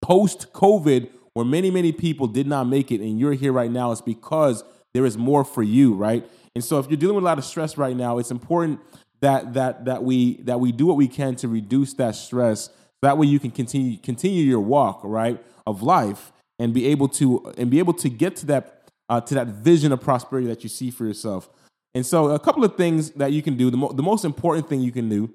post 0.00 0.52
COVID, 0.54 1.10
where 1.34 1.44
many 1.44 1.70
many 1.70 1.92
people 1.92 2.26
did 2.26 2.46
not 2.46 2.64
make 2.64 2.90
it, 2.90 3.02
and 3.02 3.20
you're 3.20 3.34
here 3.34 3.52
right 3.52 3.70
now. 3.70 3.92
It's 3.92 4.00
because 4.00 4.64
there 4.94 5.04
is 5.04 5.18
more 5.18 5.44
for 5.44 5.62
you, 5.62 5.94
right? 5.94 6.26
And 6.54 6.64
so, 6.64 6.78
if 6.78 6.88
you're 6.88 6.96
dealing 6.96 7.16
with 7.16 7.24
a 7.24 7.26
lot 7.26 7.36
of 7.36 7.44
stress 7.44 7.76
right 7.76 7.94
now, 7.94 8.16
it's 8.16 8.30
important 8.30 8.80
that 9.20 9.52
that 9.52 9.84
that 9.84 10.02
we 10.02 10.40
that 10.42 10.58
we 10.58 10.72
do 10.72 10.86
what 10.86 10.96
we 10.96 11.08
can 11.08 11.36
to 11.36 11.48
reduce 11.48 11.92
that 11.94 12.16
stress. 12.16 12.70
That 13.02 13.18
way, 13.18 13.26
you 13.26 13.38
can 13.38 13.50
continue 13.50 13.98
continue 13.98 14.42
your 14.42 14.60
walk, 14.60 15.00
right, 15.04 15.38
of 15.66 15.82
life, 15.82 16.32
and 16.58 16.72
be 16.72 16.86
able 16.86 17.08
to 17.08 17.52
and 17.58 17.70
be 17.70 17.78
able 17.78 17.92
to 17.92 18.08
get 18.08 18.36
to 18.36 18.46
that 18.46 18.90
uh, 19.10 19.20
to 19.20 19.34
that 19.34 19.48
vision 19.48 19.92
of 19.92 20.00
prosperity 20.00 20.48
that 20.48 20.62
you 20.62 20.70
see 20.70 20.90
for 20.90 21.04
yourself. 21.04 21.50
And 21.96 22.04
so, 22.04 22.32
a 22.32 22.38
couple 22.38 22.62
of 22.62 22.76
things 22.76 23.12
that 23.12 23.32
you 23.32 23.40
can 23.40 23.56
do. 23.56 23.70
The, 23.70 23.78
mo- 23.78 23.90
the 23.90 24.02
most 24.02 24.26
important 24.26 24.68
thing 24.68 24.82
you 24.82 24.92
can 24.92 25.08
do 25.08 25.32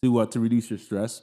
to 0.00 0.20
uh, 0.20 0.26
to 0.26 0.38
reduce 0.38 0.70
your 0.70 0.78
stress 0.78 1.22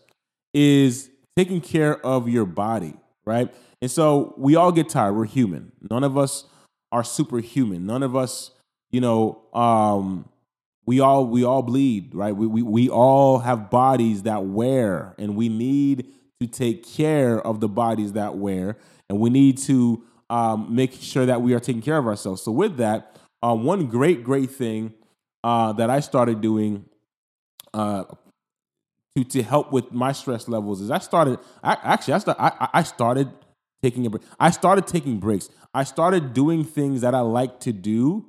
is 0.53 1.09
taking 1.37 1.61
care 1.61 2.05
of 2.05 2.27
your 2.27 2.45
body, 2.45 2.93
right? 3.23 3.49
And 3.81 3.89
so, 3.89 4.33
we 4.37 4.57
all 4.57 4.73
get 4.73 4.89
tired. 4.89 5.13
We're 5.13 5.23
human. 5.27 5.71
None 5.89 6.03
of 6.03 6.17
us 6.17 6.43
are 6.91 7.05
superhuman. 7.05 7.85
None 7.85 8.03
of 8.03 8.17
us, 8.17 8.51
you 8.91 8.99
know, 8.99 9.43
um, 9.53 10.27
we 10.85 10.99
all 10.99 11.25
we 11.25 11.45
all 11.45 11.61
bleed, 11.61 12.13
right? 12.13 12.35
We, 12.35 12.45
we 12.45 12.63
we 12.63 12.89
all 12.89 13.39
have 13.39 13.69
bodies 13.69 14.23
that 14.23 14.43
wear, 14.43 15.15
and 15.17 15.37
we 15.37 15.47
need 15.47 16.07
to 16.41 16.47
take 16.47 16.85
care 16.85 17.39
of 17.39 17.61
the 17.61 17.69
bodies 17.69 18.11
that 18.11 18.35
wear, 18.35 18.75
and 19.09 19.21
we 19.21 19.29
need 19.29 19.57
to 19.59 20.03
um, 20.29 20.75
make 20.75 20.91
sure 20.91 21.25
that 21.25 21.41
we 21.41 21.53
are 21.53 21.61
taking 21.61 21.81
care 21.81 21.97
of 21.97 22.07
ourselves. 22.07 22.41
So, 22.41 22.51
with 22.51 22.75
that 22.75 23.15
uh, 23.43 23.53
one 23.53 23.87
great, 23.87 24.23
great 24.23 24.49
thing 24.49 24.93
uh, 25.43 25.73
that 25.73 25.89
I 25.89 25.99
started 25.99 26.39
doing 26.39 26.85
uh, 27.73 28.05
to 29.15 29.23
to 29.25 29.43
help 29.43 29.71
with 29.71 29.91
my 29.91 30.13
stress 30.13 30.47
levels 30.47 30.81
is 30.81 30.89
I 30.89 30.99
started. 30.99 31.39
I, 31.61 31.77
actually, 31.83 32.13
I, 32.15 32.17
start, 32.19 32.37
I, 32.39 32.69
I 32.73 32.83
started 32.83 33.29
taking 33.83 34.05
a 34.05 34.09
break. 34.09 34.23
I 34.39 34.49
started 34.51 34.87
taking 34.87 35.19
breaks. 35.19 35.49
I 35.73 35.83
started 35.83 36.33
doing 36.33 36.63
things 36.63 37.01
that 37.01 37.13
I 37.13 37.19
like 37.19 37.59
to 37.61 37.73
do 37.73 38.25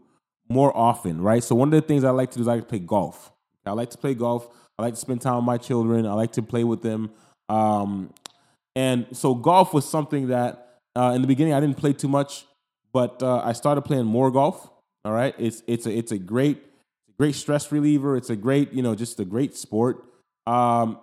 more 0.49 0.77
often. 0.77 1.23
Right. 1.23 1.43
So 1.45 1.55
one 1.55 1.69
of 1.69 1.81
the 1.81 1.87
things 1.87 2.03
I 2.03 2.11
like 2.11 2.33
to 2.33 2.39
do 2.39 2.43
is 2.43 2.49
I 2.49 2.55
like 2.55 2.65
to 2.65 2.69
play 2.69 2.81
golf. 2.81 3.33
I 3.65 3.73
like 3.73 3.91
to 3.91 3.99
play 3.99 4.15
golf. 4.15 4.49
I 4.79 4.83
like 4.83 4.95
to 4.95 5.01
spend 5.01 5.23
time 5.23 5.37
with 5.37 5.45
my 5.45 5.57
children. 5.57 6.07
I 6.07 6.13
like 6.15 6.33
to 6.33 6.43
play 6.43 6.65
with 6.65 6.83
them. 6.83 7.11
Um, 7.49 8.13
and 8.75 9.07
so 9.13 9.35
golf 9.35 9.73
was 9.73 9.89
something 9.89 10.29
that 10.29 10.81
uh, 10.97 11.13
in 11.15 11.23
the 11.23 11.29
beginning 11.29 11.55
I 11.55 11.61
didn't 11.61 11.77
play 11.77 11.93
too 11.93 12.09
much, 12.09 12.45
but 12.93 13.23
uh, 13.23 13.41
I 13.45 13.53
started 13.53 13.83
playing 13.83 14.05
more 14.07 14.31
golf. 14.31 14.69
All 15.05 15.13
right, 15.13 15.35
it's 15.39 15.63
it's 15.67 15.87
a 15.87 15.97
it's 15.97 16.13
a 16.13 16.19
great 16.19 16.63
great 17.19 17.35
stress 17.35 17.71
reliever. 17.71 18.17
It's 18.17 18.31
a 18.31 18.37
great 18.37 18.73
you 18.73 18.83
know 18.83 18.95
just 18.95 19.21
a 19.21 19.25
great 19.25 19.57
sport. 19.57 20.05
Um, 20.47 20.99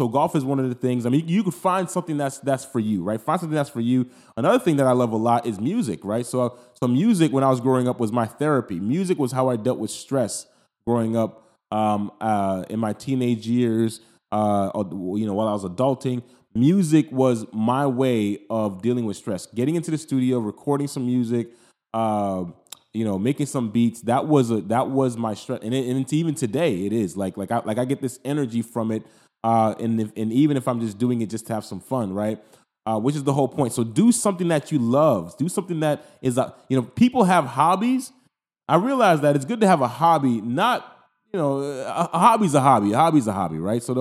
so 0.00 0.08
golf 0.08 0.34
is 0.34 0.44
one 0.44 0.58
of 0.58 0.68
the 0.68 0.74
things. 0.74 1.04
I 1.04 1.10
mean, 1.10 1.28
you 1.28 1.42
could 1.42 1.54
find 1.54 1.90
something 1.90 2.16
that's 2.16 2.38
that's 2.38 2.64
for 2.64 2.80
you, 2.80 3.02
right? 3.02 3.20
Find 3.20 3.38
something 3.38 3.54
that's 3.54 3.68
for 3.68 3.80
you. 3.80 4.08
Another 4.36 4.58
thing 4.58 4.76
that 4.76 4.86
I 4.86 4.92
love 4.92 5.12
a 5.12 5.16
lot 5.16 5.46
is 5.46 5.60
music, 5.60 6.00
right? 6.04 6.24
So 6.24 6.56
so 6.80 6.88
music 6.88 7.32
when 7.32 7.44
I 7.44 7.50
was 7.50 7.60
growing 7.60 7.88
up 7.88 8.00
was 8.00 8.12
my 8.12 8.26
therapy. 8.26 8.80
Music 8.80 9.18
was 9.18 9.32
how 9.32 9.50
I 9.50 9.56
dealt 9.56 9.78
with 9.78 9.90
stress 9.90 10.46
growing 10.86 11.16
up 11.16 11.44
um, 11.70 12.12
uh, 12.20 12.64
in 12.70 12.80
my 12.80 12.92
teenage 12.92 13.46
years. 13.46 14.00
Uh, 14.32 14.70
you 14.76 15.26
know, 15.26 15.34
while 15.34 15.48
I 15.48 15.52
was 15.52 15.64
adulting, 15.64 16.22
music 16.54 17.10
was 17.10 17.44
my 17.52 17.86
way 17.86 18.38
of 18.48 18.80
dealing 18.80 19.04
with 19.04 19.16
stress. 19.16 19.46
Getting 19.46 19.74
into 19.74 19.90
the 19.90 19.98
studio, 19.98 20.38
recording 20.38 20.86
some 20.86 21.04
music, 21.04 21.50
uh, 21.92 22.44
you 22.92 23.04
know, 23.04 23.18
making 23.18 23.46
some 23.46 23.70
beats. 23.70 24.00
That 24.02 24.26
was 24.26 24.50
a 24.50 24.60
that 24.62 24.90
was 24.90 25.16
my 25.16 25.34
stress, 25.34 25.60
and, 25.62 25.74
it, 25.74 25.88
and 25.88 26.12
even 26.12 26.34
today 26.34 26.86
it 26.86 26.92
is 26.92 27.16
like 27.16 27.36
like 27.36 27.50
I 27.50 27.60
like 27.64 27.78
I 27.78 27.84
get 27.84 28.00
this 28.00 28.18
energy 28.24 28.62
from 28.62 28.90
it 28.90 29.04
uh, 29.42 29.74
and 29.80 30.00
if, 30.00 30.12
and 30.16 30.32
even 30.32 30.56
if 30.56 30.68
I'm 30.68 30.80
just 30.80 30.98
doing 30.98 31.22
it 31.22 31.30
just 31.30 31.46
to 31.46 31.54
have 31.54 31.64
some 31.64 31.80
fun, 31.80 32.12
right? 32.12 32.42
Uh, 32.86 32.98
which 32.98 33.14
is 33.14 33.24
the 33.24 33.32
whole 33.32 33.48
point. 33.48 33.72
So 33.72 33.84
do 33.84 34.10
something 34.12 34.48
that 34.48 34.72
you 34.72 34.78
love. 34.78 35.36
Do 35.36 35.48
something 35.48 35.80
that 35.80 36.04
is 36.22 36.38
a 36.38 36.54
you 36.68 36.76
know 36.76 36.82
people 36.82 37.24
have 37.24 37.44
hobbies. 37.44 38.12
I 38.68 38.76
realize 38.76 39.20
that 39.22 39.36
it's 39.36 39.44
good 39.44 39.60
to 39.60 39.66
have 39.66 39.80
a 39.80 39.88
hobby, 39.88 40.40
not 40.40 40.96
you 41.32 41.38
know 41.38 41.60
a, 41.60 42.08
hobby's 42.12 42.54
a 42.54 42.60
hobby. 42.60 42.92
A 42.92 42.96
hobby's 42.96 43.26
a 43.26 43.32
hobby, 43.32 43.58
right? 43.58 43.82
So 43.82 43.94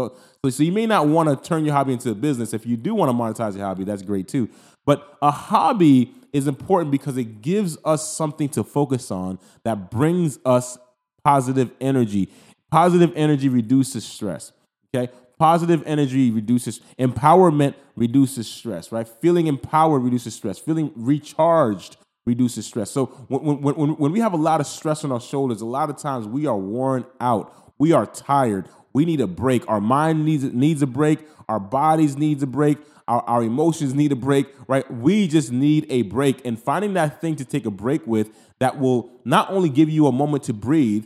so 0.43 0.49
so 0.49 0.63
you 0.63 0.71
may 0.71 0.85
not 0.85 1.07
want 1.07 1.29
to 1.29 1.47
turn 1.47 1.65
your 1.65 1.73
hobby 1.73 1.93
into 1.93 2.11
a 2.11 2.15
business. 2.15 2.53
If 2.53 2.65
you 2.65 2.77
do 2.77 2.95
want 2.95 3.09
to 3.09 3.13
monetize 3.13 3.55
your 3.55 3.65
hobby, 3.65 3.83
that's 3.83 4.01
great 4.01 4.27
too. 4.27 4.49
But 4.85 5.17
a 5.21 5.31
hobby 5.31 6.13
is 6.33 6.47
important 6.47 6.91
because 6.91 7.17
it 7.17 7.41
gives 7.41 7.77
us 7.85 8.15
something 8.15 8.49
to 8.49 8.63
focus 8.63 9.11
on 9.11 9.39
that 9.63 9.91
brings 9.91 10.39
us 10.45 10.77
positive 11.23 11.71
energy. 11.81 12.29
Positive 12.71 13.11
energy 13.15 13.49
reduces 13.49 14.05
stress. 14.05 14.51
Okay. 14.93 15.11
Positive 15.37 15.81
energy 15.85 16.31
reduces 16.31 16.81
empowerment, 16.99 17.73
reduces 17.95 18.47
stress, 18.47 18.91
right? 18.91 19.07
Feeling 19.07 19.47
empowered 19.47 20.01
reduces 20.03 20.35
stress. 20.35 20.59
Feeling 20.59 20.91
recharged 20.95 21.97
reduces 22.25 22.65
stress. 22.65 22.91
So 22.91 23.05
when, 23.27 23.61
when, 23.61 23.75
when, 23.75 23.89
when 23.91 24.11
we 24.11 24.19
have 24.19 24.33
a 24.33 24.37
lot 24.37 24.59
of 24.59 24.67
stress 24.67 25.03
on 25.03 25.11
our 25.11 25.21
shoulders, 25.21 25.61
a 25.61 25.65
lot 25.65 25.89
of 25.89 25.97
times 25.97 26.27
we 26.27 26.45
are 26.45 26.57
worn 26.57 27.05
out. 27.21 27.73
We 27.77 27.93
are 27.93 28.05
tired. 28.05 28.67
We 28.93 29.05
need 29.05 29.21
a 29.21 29.27
break. 29.27 29.67
Our 29.69 29.81
mind 29.81 30.25
needs 30.25 30.43
needs 30.43 30.81
a 30.81 30.87
break. 30.87 31.19
Our 31.47 31.59
bodies 31.59 32.17
needs 32.17 32.43
a 32.43 32.47
break. 32.47 32.77
Our, 33.07 33.21
our 33.21 33.43
emotions 33.43 33.95
need 33.95 34.11
a 34.11 34.15
break, 34.15 34.47
right? 34.67 34.89
We 34.91 35.27
just 35.27 35.51
need 35.51 35.87
a 35.89 36.03
break. 36.03 36.45
And 36.45 36.61
finding 36.61 36.93
that 36.93 37.19
thing 37.19 37.35
to 37.37 37.45
take 37.45 37.65
a 37.65 37.71
break 37.71 38.05
with 38.05 38.29
that 38.59 38.79
will 38.79 39.09
not 39.25 39.49
only 39.49 39.69
give 39.69 39.89
you 39.89 40.05
a 40.05 40.11
moment 40.11 40.43
to 40.43 40.53
breathe, 40.53 41.05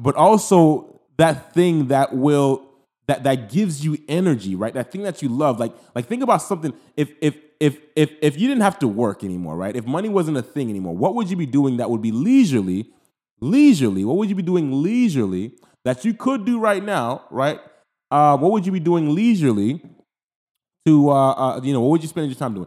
but 0.00 0.14
also 0.14 1.00
that 1.18 1.52
thing 1.54 1.88
that 1.88 2.14
will 2.14 2.62
that 3.08 3.24
that 3.24 3.50
gives 3.50 3.84
you 3.84 3.98
energy, 4.08 4.54
right? 4.54 4.74
That 4.74 4.92
thing 4.92 5.02
that 5.02 5.22
you 5.22 5.28
love. 5.28 5.58
Like 5.58 5.72
like 5.94 6.06
think 6.06 6.22
about 6.22 6.42
something 6.42 6.72
if 6.96 7.12
if 7.20 7.36
if 7.60 7.78
if 7.94 8.12
if 8.20 8.38
you 8.38 8.48
didn't 8.48 8.62
have 8.62 8.78
to 8.80 8.88
work 8.88 9.24
anymore, 9.24 9.56
right? 9.56 9.74
If 9.74 9.86
money 9.86 10.08
wasn't 10.08 10.36
a 10.36 10.42
thing 10.42 10.70
anymore, 10.70 10.96
what 10.96 11.14
would 11.14 11.30
you 11.30 11.36
be 11.36 11.46
doing 11.46 11.78
that 11.78 11.90
would 11.90 12.02
be 12.02 12.12
leisurely? 12.12 12.90
Leisurely. 13.40 14.04
What 14.04 14.16
would 14.16 14.28
you 14.28 14.34
be 14.34 14.42
doing 14.42 14.82
leisurely 14.82 15.52
that 15.86 16.04
you 16.04 16.12
could 16.12 16.44
do 16.44 16.58
right 16.58 16.82
now, 16.82 17.22
right? 17.30 17.60
Uh, 18.10 18.36
what 18.36 18.50
would 18.50 18.66
you 18.66 18.72
be 18.72 18.80
doing 18.80 19.14
leisurely 19.14 19.80
to 20.84 21.10
uh, 21.10 21.32
uh, 21.32 21.60
you 21.62 21.72
know, 21.72 21.80
what 21.80 21.90
would 21.90 22.02
you 22.02 22.08
spend 22.08 22.26
your 22.26 22.36
time 22.36 22.54
doing? 22.54 22.66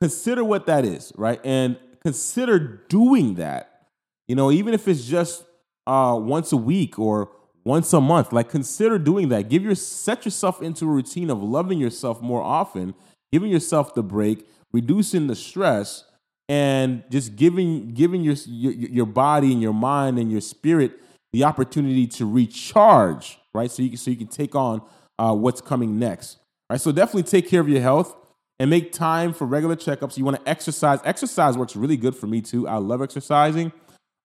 Consider 0.00 0.44
what 0.44 0.66
that 0.66 0.84
is, 0.84 1.12
right? 1.16 1.40
And 1.44 1.76
consider 2.04 2.84
doing 2.88 3.34
that. 3.34 3.88
You 4.28 4.36
know, 4.36 4.52
even 4.52 4.72
if 4.72 4.86
it's 4.86 5.04
just 5.04 5.44
uh 5.86 6.16
once 6.16 6.52
a 6.52 6.56
week 6.56 6.96
or 6.96 7.28
once 7.64 7.92
a 7.92 8.00
month. 8.00 8.32
Like 8.32 8.48
consider 8.48 8.98
doing 8.98 9.28
that. 9.30 9.48
Give 9.48 9.64
your 9.64 9.74
set 9.74 10.24
yourself 10.24 10.62
into 10.62 10.84
a 10.84 10.88
routine 10.88 11.28
of 11.28 11.42
loving 11.42 11.78
yourself 11.78 12.20
more 12.20 12.42
often, 12.42 12.94
giving 13.32 13.50
yourself 13.50 13.94
the 13.94 14.02
break, 14.02 14.46
reducing 14.72 15.26
the 15.26 15.34
stress, 15.34 16.04
and 16.48 17.02
just 17.10 17.36
giving 17.36 17.94
giving 17.94 18.22
your 18.22 18.36
your, 18.46 18.72
your 18.72 19.06
body 19.06 19.52
and 19.52 19.60
your 19.60 19.74
mind 19.74 20.18
and 20.18 20.30
your 20.30 20.40
spirit 20.40 20.92
the 21.32 21.44
opportunity 21.44 22.06
to 22.06 22.26
recharge. 22.26 23.38
Right, 23.54 23.70
so 23.70 23.82
you 23.82 23.90
can, 23.90 23.98
so 23.98 24.10
you 24.10 24.16
can 24.16 24.28
take 24.28 24.54
on 24.54 24.82
uh, 25.18 25.34
what's 25.34 25.60
coming 25.60 25.98
next. 25.98 26.38
Right, 26.70 26.80
so 26.80 26.90
definitely 26.90 27.24
take 27.24 27.48
care 27.48 27.60
of 27.60 27.68
your 27.68 27.82
health 27.82 28.16
and 28.58 28.70
make 28.70 28.92
time 28.92 29.32
for 29.32 29.46
regular 29.46 29.76
checkups. 29.76 30.16
You 30.16 30.24
want 30.24 30.42
to 30.42 30.48
exercise. 30.48 31.00
Exercise 31.04 31.58
works 31.58 31.76
really 31.76 31.96
good 31.96 32.16
for 32.16 32.26
me 32.26 32.40
too. 32.40 32.66
I 32.66 32.76
love 32.76 33.02
exercising. 33.02 33.72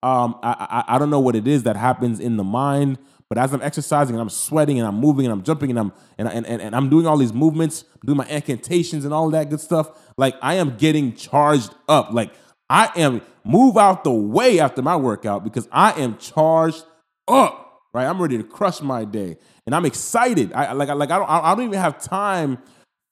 Um, 0.03 0.39
I, 0.43 0.83
I, 0.87 0.95
I 0.95 0.99
don't 0.99 1.09
know 1.09 1.19
what 1.19 1.35
it 1.35 1.47
is 1.47 1.63
that 1.63 1.75
happens 1.75 2.19
in 2.19 2.37
the 2.37 2.43
mind 2.43 2.99
but 3.29 3.37
as 3.37 3.53
I'm 3.53 3.61
exercising 3.61 4.15
and 4.15 4.21
I'm 4.21 4.29
sweating 4.29 4.79
and 4.79 4.87
I'm 4.87 4.95
moving 4.95 5.25
and 5.25 5.33
I'm 5.33 5.43
jumping 5.43 5.69
and 5.69 5.79
I'm 5.79 5.93
and, 6.17 6.27
and, 6.29 6.45
and, 6.45 6.61
and 6.61 6.75
I'm 6.75 6.89
doing 6.89 7.05
all 7.05 7.17
these 7.17 7.33
movements, 7.33 7.83
doing 8.05 8.17
my 8.17 8.27
incantations 8.27 9.03
and 9.03 9.13
all 9.13 9.29
that 9.31 9.49
good 9.49 9.59
stuff, 9.59 9.89
like 10.17 10.35
I 10.41 10.55
am 10.55 10.77
getting 10.77 11.13
charged 11.13 11.73
up. 11.89 12.11
Like 12.11 12.31
I 12.69 12.89
am 12.95 13.21
move 13.43 13.77
out 13.77 14.03
the 14.03 14.11
way 14.11 14.59
after 14.59 14.81
my 14.81 14.95
workout 14.95 15.43
because 15.43 15.67
I 15.71 15.99
am 15.99 16.17
charged 16.17 16.85
up. 17.27 17.63
Right, 17.93 18.05
I'm 18.05 18.21
ready 18.21 18.37
to 18.37 18.43
crush 18.43 18.81
my 18.81 19.05
day, 19.05 19.37
and 19.65 19.73
I'm 19.73 19.85
excited. 19.85 20.53
I 20.53 20.73
like, 20.73 20.89
like 20.89 21.09
I 21.09 21.17
don't, 21.17 21.29
I 21.29 21.55
don't 21.55 21.65
even 21.65 21.79
have 21.79 21.99
time 21.99 22.59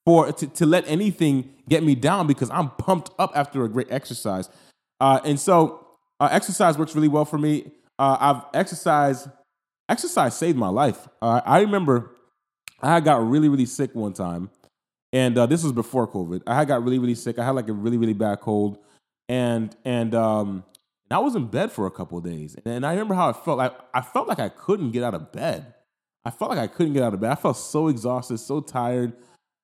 for 0.05 0.31
to, 0.31 0.47
to 0.47 0.65
let 0.65 0.87
anything 0.87 1.49
get 1.67 1.83
me 1.83 1.95
down 1.95 2.27
because 2.27 2.49
I'm 2.51 2.69
pumped 2.69 3.09
up 3.17 3.31
after 3.35 3.63
a 3.63 3.69
great 3.69 3.87
exercise. 3.89 4.49
Uh, 4.99 5.19
and 5.25 5.39
so, 5.39 5.87
uh, 6.19 6.29
exercise 6.31 6.77
works 6.77 6.93
really 6.93 7.07
well 7.07 7.25
for 7.25 7.37
me. 7.37 7.71
Uh, 7.97 8.17
I've 8.19 8.43
exercised 8.53 9.27
exercise 9.89 10.35
saved 10.37 10.57
my 10.57 10.69
life. 10.69 11.07
Uh, 11.21 11.41
I 11.45 11.61
remember 11.61 12.11
I 12.81 12.99
got 12.99 13.27
really, 13.27 13.49
really 13.49 13.65
sick 13.65 13.95
one 13.95 14.13
time, 14.13 14.49
and 15.13 15.37
uh, 15.37 15.45
this 15.45 15.63
was 15.63 15.71
before 15.71 16.07
COVID. 16.07 16.43
I 16.45 16.65
got 16.65 16.83
really, 16.83 16.99
really 16.99 17.15
sick. 17.15 17.39
I 17.39 17.45
had 17.45 17.51
like 17.51 17.69
a 17.69 17.73
really, 17.73 17.97
really 17.97 18.13
bad 18.13 18.41
cold, 18.41 18.77
and 19.29 19.75
and 19.83 20.13
um, 20.13 20.63
I 21.15 21.19
was 21.19 21.33
in 21.33 21.45
bed 21.45 21.71
for 21.71 21.87
a 21.87 21.91
couple 21.91 22.19
days. 22.19 22.57
And 22.65 22.85
I 22.85 22.91
remember 22.91 23.13
how 23.13 23.29
I 23.29 23.33
felt. 23.33 23.57
Like 23.57 23.73
I 23.93 24.01
felt 24.01 24.27
like 24.27 24.39
I 24.39 24.49
couldn't 24.49 24.91
get 24.91 25.01
out 25.01 25.13
of 25.13 25.31
bed. 25.31 25.73
I 26.25 26.29
felt 26.29 26.51
like 26.51 26.59
I 26.59 26.67
couldn't 26.67 26.91
get 26.91 27.03
out 27.03 27.13
of 27.13 27.21
bed. 27.21 27.31
I 27.31 27.35
felt 27.35 27.55
so 27.55 27.87
exhausted, 27.87 28.39
so 28.39 28.59
tired, 28.59 29.13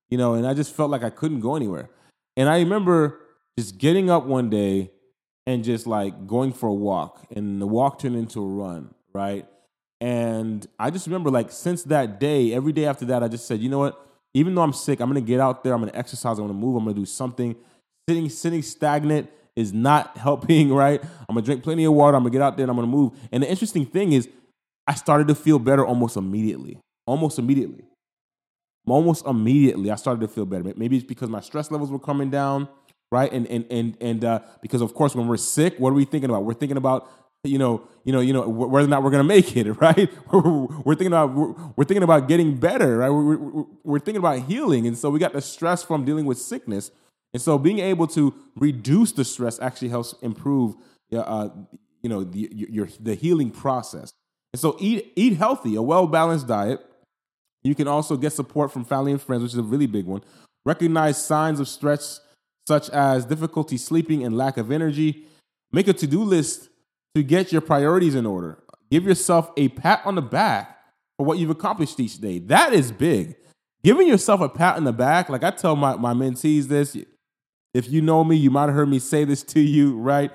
you 0.10 0.17
know, 0.17 0.36
and 0.36 0.48
I 0.48 0.53
just 0.53 0.74
felt 0.74 0.91
like 0.91 1.03
I 1.03 1.10
couldn't 1.10 1.41
go 1.41 1.58
anywhere. 1.58 1.89
And 2.38 2.48
I 2.48 2.60
remember 2.60 3.20
just 3.60 3.77
getting 3.77 4.10
up 4.10 4.24
one 4.25 4.50
day 4.50 4.91
and 5.46 5.62
just 5.62 5.88
like 5.88 6.25
going 6.25 6.53
for 6.53 6.70
a 6.70 6.74
walk, 6.74 7.25
and 7.36 7.62
the 7.62 7.67
walk 7.67 8.00
turned 8.00 8.15
into 8.15 8.41
a 8.41 8.48
run, 8.48 8.93
right? 9.12 9.46
And 10.00 10.65
I 10.79 10.89
just 10.89 11.05
remember, 11.08 11.31
like, 11.31 11.51
since 11.51 11.84
that 11.84 12.20
day, 12.20 12.53
every 12.53 12.72
day 12.72 12.86
after 12.86 13.05
that, 13.05 13.24
I 13.24 13.27
just 13.27 13.46
said, 13.46 13.60
you 13.60 13.70
know 13.70 13.79
what? 13.79 14.08
Even 14.34 14.55
though 14.55 14.62
I'm 14.62 14.72
sick, 14.72 15.01
I'm 15.01 15.10
gonna 15.10 15.20
get 15.20 15.41
out 15.41 15.63
there. 15.63 15.74
I'm 15.74 15.81
gonna 15.81 15.91
exercise. 15.96 16.38
I'm 16.38 16.46
gonna 16.46 16.53
move. 16.53 16.77
I'm 16.77 16.86
gonna 16.86 16.96
do 16.96 17.05
something. 17.05 17.55
Sitting, 18.08 18.29
sitting 18.29 18.62
stagnant 18.62 19.29
is 19.55 19.74
not 19.74 20.17
helping. 20.17 20.74
Right? 20.74 21.01
I'm 21.03 21.36
gonna 21.36 21.41
drink 21.41 21.63
plenty 21.63 21.86
of 21.86 21.93
water. 21.93 22.17
I'm 22.17 22.24
gonna 22.24 22.31
get 22.31 22.41
out 22.41 22.58
there 22.58 22.63
and 22.63 22.72
I'm 22.72 22.77
gonna 22.77 22.88
move. 22.88 23.13
And 23.31 23.43
the 23.43 23.50
interesting 23.50 23.86
thing 23.86 24.13
is, 24.13 24.29
I 24.88 24.96
started 24.96 25.27
to 25.27 25.36
feel 25.36 25.60
better 25.60 25.86
almost 25.86 26.17
immediately. 26.17 26.79
Almost 27.05 27.39
immediately. 27.39 27.86
Almost 28.88 29.25
immediately, 29.25 29.91
I 29.91 29.96
started 29.96 30.22
to 30.22 30.27
feel 30.27 30.46
better. 30.46 30.63
Maybe 30.75 30.98
it's 30.98 31.05
because 31.05 31.29
my 31.29 31.41
stress 31.41 31.70
levels 31.70 31.91
were 31.91 32.00
coming 32.00 32.29
down, 32.29 32.67
right? 33.12 33.31
And 33.31 33.48
and 33.48 33.65
and 33.70 33.98
and 34.01 34.25
uh, 34.25 34.39
because 34.62 34.81
of 34.81 34.93
course, 34.93 35.15
when 35.15 35.27
we're 35.27 35.38
sick, 35.38 35.75
what 35.77 35.91
are 35.91 35.93
we 35.93 36.05
thinking 36.05 36.29
about? 36.29 36.46
We're 36.46 36.55
thinking 36.55 36.77
about 36.77 37.10
you 37.43 37.58
know, 37.58 37.88
you 38.03 38.13
know, 38.13 38.20
you 38.20 38.34
know, 38.34 38.48
whether 38.48 38.86
or 38.86 38.89
not 38.89 39.01
we're 39.01 39.10
to 39.12 39.24
make 39.24 39.58
it, 39.58 39.72
right? 39.81 40.10
We're, 40.31 40.41
we're 40.86 40.96
thinking 40.96 41.08
about 41.08 41.34
we're, 41.34 41.53
we're, 41.75 41.86
thinking 41.86 42.03
about 42.03 42.27
getting 42.27 42.55
better, 42.55 42.98
right? 42.98 43.10
We're, 43.10 43.38
we're, 43.38 43.65
we're, 43.84 44.00
thinking 44.00 44.20
about 44.20 44.39
healing, 44.43 44.86
and 44.88 44.98
so 44.98 45.10
we 45.10 45.20
got 45.20 45.34
the 45.34 45.41
stress 45.41 45.84
from 45.84 46.05
dealing 46.05 46.25
with 46.25 46.38
sickness, 46.38 46.91
and 47.33 47.41
so 47.41 47.57
being 47.57 47.79
able 47.79 48.07
to 48.07 48.33
reduce 48.55 49.11
the 49.13 49.23
stress 49.23 49.59
actually 49.59 49.89
helps 49.89 50.13
improve, 50.21 50.75
uh, 51.13 51.50
you 52.01 52.09
know, 52.09 52.23
the 52.23 52.50
your, 52.51 52.88
the 53.00 53.15
healing 53.15 53.51
process. 53.51 54.11
And 54.53 54.59
so 54.59 54.75
eat 54.79 55.13
eat 55.15 55.38
healthy, 55.38 55.75
a 55.75 55.81
well 55.81 56.07
balanced 56.07 56.47
diet. 56.47 56.85
You 57.63 57.75
can 57.75 57.88
also 57.88 58.17
get 58.17 58.33
support 58.33 58.71
from 58.71 58.83
family 58.83 59.11
and 59.11 59.21
friends, 59.21 59.43
which 59.43 59.53
is 59.53 59.59
a 59.59 59.63
really 59.63 59.85
big 59.85 60.05
one. 60.05 60.23
Recognize 60.65 61.23
signs 61.23 61.59
of 61.59 61.67
stress 61.67 62.19
such 62.67 62.89
as 62.89 63.25
difficulty 63.25 63.77
sleeping 63.77 64.23
and 64.23 64.38
lack 64.38 64.57
of 64.57 64.71
energy. 64.71 65.25
Make 65.71 65.88
a 65.88 65.93
to 65.93 66.07
do 66.07 66.23
list 66.23 66.69
to 67.15 67.23
get 67.23 67.51
your 67.51 67.61
priorities 67.61 68.15
in 68.15 68.25
order. 68.25 68.61
Give 68.89 69.05
yourself 69.05 69.51
a 69.57 69.69
pat 69.69 70.01
on 70.05 70.15
the 70.15 70.21
back 70.21 70.77
for 71.17 71.25
what 71.25 71.38
you've 71.38 71.50
accomplished 71.50 72.00
each 72.00 72.19
day. 72.19 72.39
That 72.39 72.73
is 72.73 72.91
big. 72.91 73.35
Giving 73.83 74.07
yourself 74.07 74.41
a 74.41 74.50
pat 74.50 74.75
on 74.75 74.83
the 74.83 74.93
back, 74.93 75.29
like 75.29 75.43
I 75.43 75.51
tell 75.51 75.75
my, 75.75 75.95
my 75.95 76.13
mentees 76.13 76.65
this, 76.65 76.95
if 77.73 77.89
you 77.89 78.01
know 78.01 78.23
me, 78.23 78.35
you 78.35 78.51
might 78.51 78.65
have 78.65 78.75
heard 78.75 78.89
me 78.89 78.99
say 78.99 79.23
this 79.23 79.43
to 79.43 79.59
you, 79.59 79.97
right? 79.97 80.31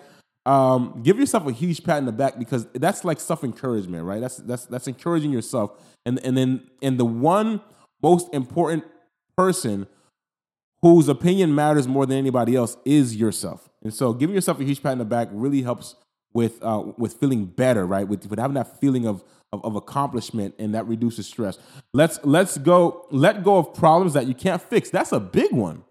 um, 0.46 1.00
give 1.02 1.18
yourself 1.18 1.46
a 1.46 1.52
huge 1.52 1.82
pat 1.82 1.98
in 1.98 2.06
the 2.06 2.12
back 2.12 2.38
because 2.38 2.66
that's 2.66 3.04
like 3.04 3.18
self 3.18 3.42
encouragement, 3.42 4.04
right? 4.04 4.20
That's 4.20 4.36
that's 4.36 4.64
that's 4.66 4.86
encouraging 4.86 5.32
yourself, 5.32 5.72
and 6.06 6.24
and 6.24 6.38
then 6.38 6.62
and 6.80 6.98
the 6.98 7.04
one 7.04 7.60
most 8.00 8.32
important 8.32 8.84
person 9.36 9.88
whose 10.82 11.08
opinion 11.08 11.52
matters 11.54 11.88
more 11.88 12.06
than 12.06 12.16
anybody 12.16 12.54
else 12.54 12.76
is 12.84 13.16
yourself. 13.16 13.68
And 13.82 13.92
so, 13.92 14.12
giving 14.12 14.36
yourself 14.36 14.60
a 14.60 14.64
huge 14.64 14.82
pat 14.82 14.92
in 14.92 14.98
the 14.98 15.04
back 15.04 15.28
really 15.32 15.62
helps 15.62 15.96
with 16.32 16.62
uh, 16.62 16.92
with 16.96 17.14
feeling 17.14 17.46
better, 17.46 17.84
right? 17.84 18.06
With, 18.06 18.30
with 18.30 18.38
having 18.38 18.54
that 18.54 18.78
feeling 18.80 19.04
of, 19.04 19.24
of, 19.52 19.64
of 19.64 19.74
accomplishment, 19.74 20.54
and 20.60 20.76
that 20.76 20.86
reduces 20.86 21.26
stress. 21.26 21.58
Let's 21.92 22.20
let's 22.22 22.56
go 22.56 23.08
let 23.10 23.42
go 23.42 23.58
of 23.58 23.74
problems 23.74 24.12
that 24.12 24.28
you 24.28 24.34
can't 24.34 24.62
fix. 24.62 24.90
That's 24.90 25.10
a 25.10 25.18
big 25.18 25.50
one. 25.50 25.82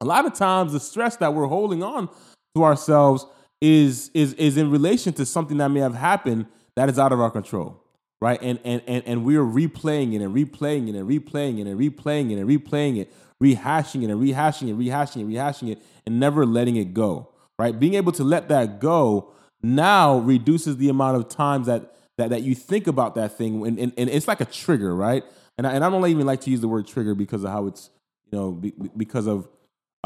A 0.00 0.04
lot 0.04 0.26
of 0.26 0.34
times, 0.34 0.72
the 0.72 0.80
stress 0.80 1.16
that 1.16 1.34
we're 1.34 1.46
holding 1.46 1.82
on 1.82 2.08
to 2.54 2.64
ourselves 2.64 3.26
is 3.60 4.10
is 4.14 4.34
is 4.34 4.56
in 4.56 4.70
relation 4.70 5.12
to 5.14 5.26
something 5.26 5.56
that 5.58 5.68
may 5.68 5.80
have 5.80 5.94
happened 5.94 6.46
that 6.76 6.88
is 6.88 6.98
out 6.98 7.12
of 7.12 7.20
our 7.20 7.30
control 7.30 7.82
right? 8.20 8.40
And 8.42 8.58
and 8.64 8.82
and, 8.86 9.04
and 9.06 9.24
we're 9.24 9.44
replaying 9.44 10.14
it 10.14 10.22
and 10.22 10.34
replaying 10.34 10.88
it 10.88 10.96
and 10.96 11.08
replaying 11.08 11.60
it 11.60 11.66
and 11.66 11.78
replaying 11.78 12.32
it 12.32 12.38
and 12.38 12.48
replaying 12.48 12.98
it 12.98 13.12
rehashing 13.42 14.02
it 14.02 14.10
and 14.10 14.20
rehashing 14.20 14.68
it 14.68 14.78
rehashing 14.78 15.22
it 15.22 15.28
rehashing 15.28 15.70
it 15.70 15.82
and 16.06 16.18
never 16.18 16.44
letting 16.44 16.76
it 16.76 16.94
go 16.94 17.28
right? 17.58 17.78
Being 17.78 17.94
able 17.94 18.12
to 18.12 18.24
let 18.24 18.48
that 18.48 18.80
go 18.80 19.32
now 19.62 20.18
reduces 20.18 20.76
the 20.76 20.88
amount 20.88 21.16
of 21.16 21.28
times 21.28 21.66
that 21.66 21.94
that, 22.16 22.30
that 22.30 22.42
you 22.42 22.54
think 22.54 22.88
about 22.88 23.14
that 23.14 23.36
thing 23.36 23.64
and, 23.66 23.78
and, 23.78 23.92
and 23.96 24.10
it's 24.10 24.26
like 24.26 24.40
a 24.40 24.44
trigger 24.44 24.94
right? 24.94 25.24
And 25.56 25.66
I, 25.66 25.72
and 25.72 25.84
I 25.84 25.90
don't 25.90 26.06
even 26.06 26.26
like 26.26 26.40
to 26.42 26.50
use 26.50 26.60
the 26.60 26.68
word 26.68 26.86
trigger 26.86 27.14
because 27.14 27.44
of 27.44 27.50
how 27.50 27.66
it's 27.66 27.90
you 28.30 28.38
know 28.38 28.52
be, 28.52 28.72
because 28.96 29.26
of 29.26 29.48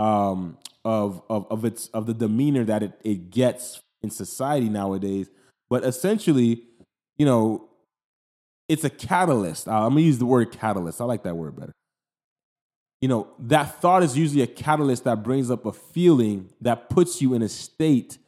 um 0.02 0.58
of 0.84 1.22
of 1.30 1.46
of 1.50 1.64
its 1.64 1.86
of 1.88 2.06
the 2.06 2.14
demeanor 2.14 2.64
that 2.64 2.82
it, 2.82 2.92
it 3.04 3.30
gets 3.30 3.80
in 4.02 4.10
society 4.10 4.68
nowadays. 4.68 5.30
But 5.70 5.84
essentially, 5.84 6.64
you 7.16 7.24
know, 7.24 7.68
it's 8.68 8.84
a 8.84 8.90
catalyst. 8.90 9.68
Uh, 9.68 9.84
I'm 9.84 9.90
gonna 9.90 10.00
use 10.00 10.18
the 10.18 10.26
word 10.26 10.50
catalyst. 10.50 11.00
I 11.00 11.04
like 11.04 11.22
that 11.22 11.36
word 11.36 11.56
better. 11.56 11.72
You 13.00 13.08
know, 13.08 13.28
that 13.38 13.80
thought 13.80 14.02
is 14.02 14.16
usually 14.16 14.42
a 14.42 14.46
catalyst 14.46 15.04
that 15.04 15.22
brings 15.22 15.50
up 15.50 15.66
a 15.66 15.72
feeling 15.72 16.50
that 16.60 16.88
puts 16.88 17.22
you 17.22 17.34
in 17.34 17.42
a 17.42 17.48
state 17.48 18.18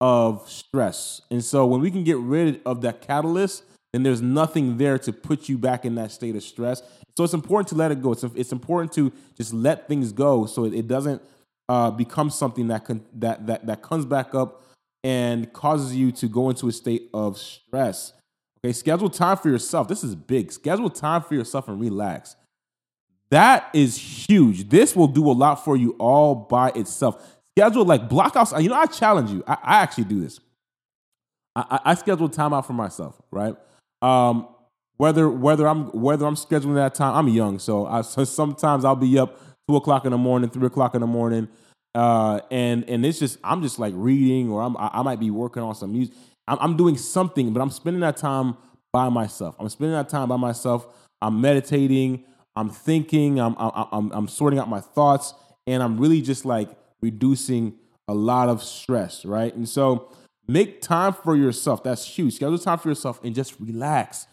of 0.00 0.48
stress. 0.48 1.22
And 1.30 1.44
so 1.44 1.66
when 1.66 1.80
we 1.80 1.90
can 1.90 2.04
get 2.04 2.18
rid 2.18 2.60
of 2.64 2.82
that 2.82 3.00
catalyst, 3.00 3.64
then 3.96 4.02
there's 4.02 4.20
nothing 4.20 4.76
there 4.76 4.98
to 4.98 5.12
put 5.12 5.48
you 5.48 5.56
back 5.56 5.86
in 5.86 5.94
that 5.94 6.12
state 6.12 6.36
of 6.36 6.42
stress. 6.42 6.82
So 7.16 7.24
it's 7.24 7.32
important 7.32 7.68
to 7.68 7.74
let 7.76 7.90
it 7.90 8.02
go. 8.02 8.12
It's, 8.12 8.24
it's 8.34 8.52
important 8.52 8.92
to 8.92 9.10
just 9.36 9.54
let 9.54 9.88
things 9.88 10.12
go 10.12 10.44
so 10.44 10.64
it 10.66 10.86
doesn't 10.86 11.22
uh, 11.68 11.90
becomes 11.90 12.34
something 12.34 12.68
that, 12.68 12.86
that, 13.14 13.46
that, 13.46 13.66
that 13.66 13.82
comes 13.82 14.04
back 14.04 14.34
up 14.34 14.62
and 15.02 15.50
causes 15.52 15.96
you 15.96 16.12
to 16.12 16.28
go 16.28 16.50
into 16.50 16.68
a 16.68 16.72
state 16.72 17.08
of 17.14 17.38
stress. 17.38 18.12
Okay, 18.58 18.72
schedule 18.72 19.08
time 19.08 19.36
for 19.36 19.48
yourself. 19.48 19.88
This 19.88 20.04
is 20.04 20.14
big. 20.14 20.52
Schedule 20.52 20.90
time 20.90 21.22
for 21.22 21.34
yourself 21.34 21.68
and 21.68 21.80
relax. 21.80 22.36
That 23.30 23.70
is 23.72 23.96
huge. 24.28 24.68
This 24.68 24.94
will 24.94 25.08
do 25.08 25.28
a 25.30 25.32
lot 25.32 25.64
for 25.64 25.76
you 25.76 25.92
all 25.98 26.34
by 26.34 26.70
itself. 26.70 27.36
Schedule 27.58 27.84
like 27.84 28.08
block 28.08 28.36
out. 28.36 28.62
You 28.62 28.68
know, 28.68 28.76
I 28.76 28.86
challenge 28.86 29.30
you. 29.30 29.42
I, 29.46 29.58
I 29.62 29.82
actually 29.82 30.04
do 30.04 30.20
this. 30.20 30.38
I, 31.56 31.80
I, 31.86 31.94
schedule 31.94 32.28
time 32.28 32.52
out 32.52 32.66
for 32.66 32.74
myself, 32.74 33.20
right? 33.30 33.56
Um, 34.06 34.46
whether 34.98 35.28
whether 35.28 35.66
I'm 35.66 35.86
whether 35.90 36.26
I'm 36.26 36.36
scheduling 36.36 36.76
that 36.76 36.94
time, 36.94 37.16
I'm 37.16 37.28
young, 37.28 37.58
so, 37.58 37.86
I, 37.86 38.00
so 38.02 38.24
sometimes 38.24 38.84
I'll 38.84 38.94
be 38.94 39.18
up 39.18 39.40
two 39.68 39.76
o'clock 39.76 40.04
in 40.04 40.12
the 40.12 40.18
morning, 40.18 40.48
three 40.48 40.66
o'clock 40.66 40.94
in 40.94 41.00
the 41.00 41.08
morning, 41.08 41.48
uh, 41.94 42.40
and 42.50 42.88
and 42.88 43.04
it's 43.04 43.18
just 43.18 43.38
I'm 43.42 43.62
just 43.62 43.80
like 43.80 43.94
reading, 43.96 44.50
or 44.50 44.62
I'm 44.62 44.76
I 44.78 45.02
might 45.02 45.18
be 45.18 45.30
working 45.30 45.62
on 45.62 45.74
some 45.74 45.92
music. 45.92 46.14
I'm, 46.46 46.58
I'm 46.60 46.76
doing 46.76 46.96
something, 46.96 47.52
but 47.52 47.60
I'm 47.60 47.70
spending 47.70 48.00
that 48.00 48.16
time 48.16 48.56
by 48.92 49.08
myself. 49.08 49.56
I'm 49.58 49.68
spending 49.68 49.96
that 49.96 50.08
time 50.08 50.28
by 50.28 50.36
myself. 50.36 50.86
I'm 51.20 51.40
meditating. 51.40 52.24
I'm 52.54 52.70
thinking. 52.70 53.40
I'm 53.40 53.56
I'm 53.58 54.12
I'm 54.12 54.28
sorting 54.28 54.60
out 54.60 54.68
my 54.68 54.80
thoughts, 54.80 55.34
and 55.66 55.82
I'm 55.82 55.98
really 55.98 56.22
just 56.22 56.44
like 56.44 56.70
reducing 57.02 57.74
a 58.06 58.14
lot 58.14 58.48
of 58.48 58.62
stress, 58.62 59.24
right? 59.24 59.52
And 59.52 59.68
so 59.68 60.12
make 60.48 60.82
time 60.82 61.12
for 61.12 61.36
yourself. 61.36 61.82
That's 61.82 62.04
huge. 62.04 62.34
Schedule 62.34 62.58
time 62.58 62.78
for 62.78 62.88
yourself 62.88 63.20
and 63.24 63.34
just 63.34 63.58
relax. 63.60 64.26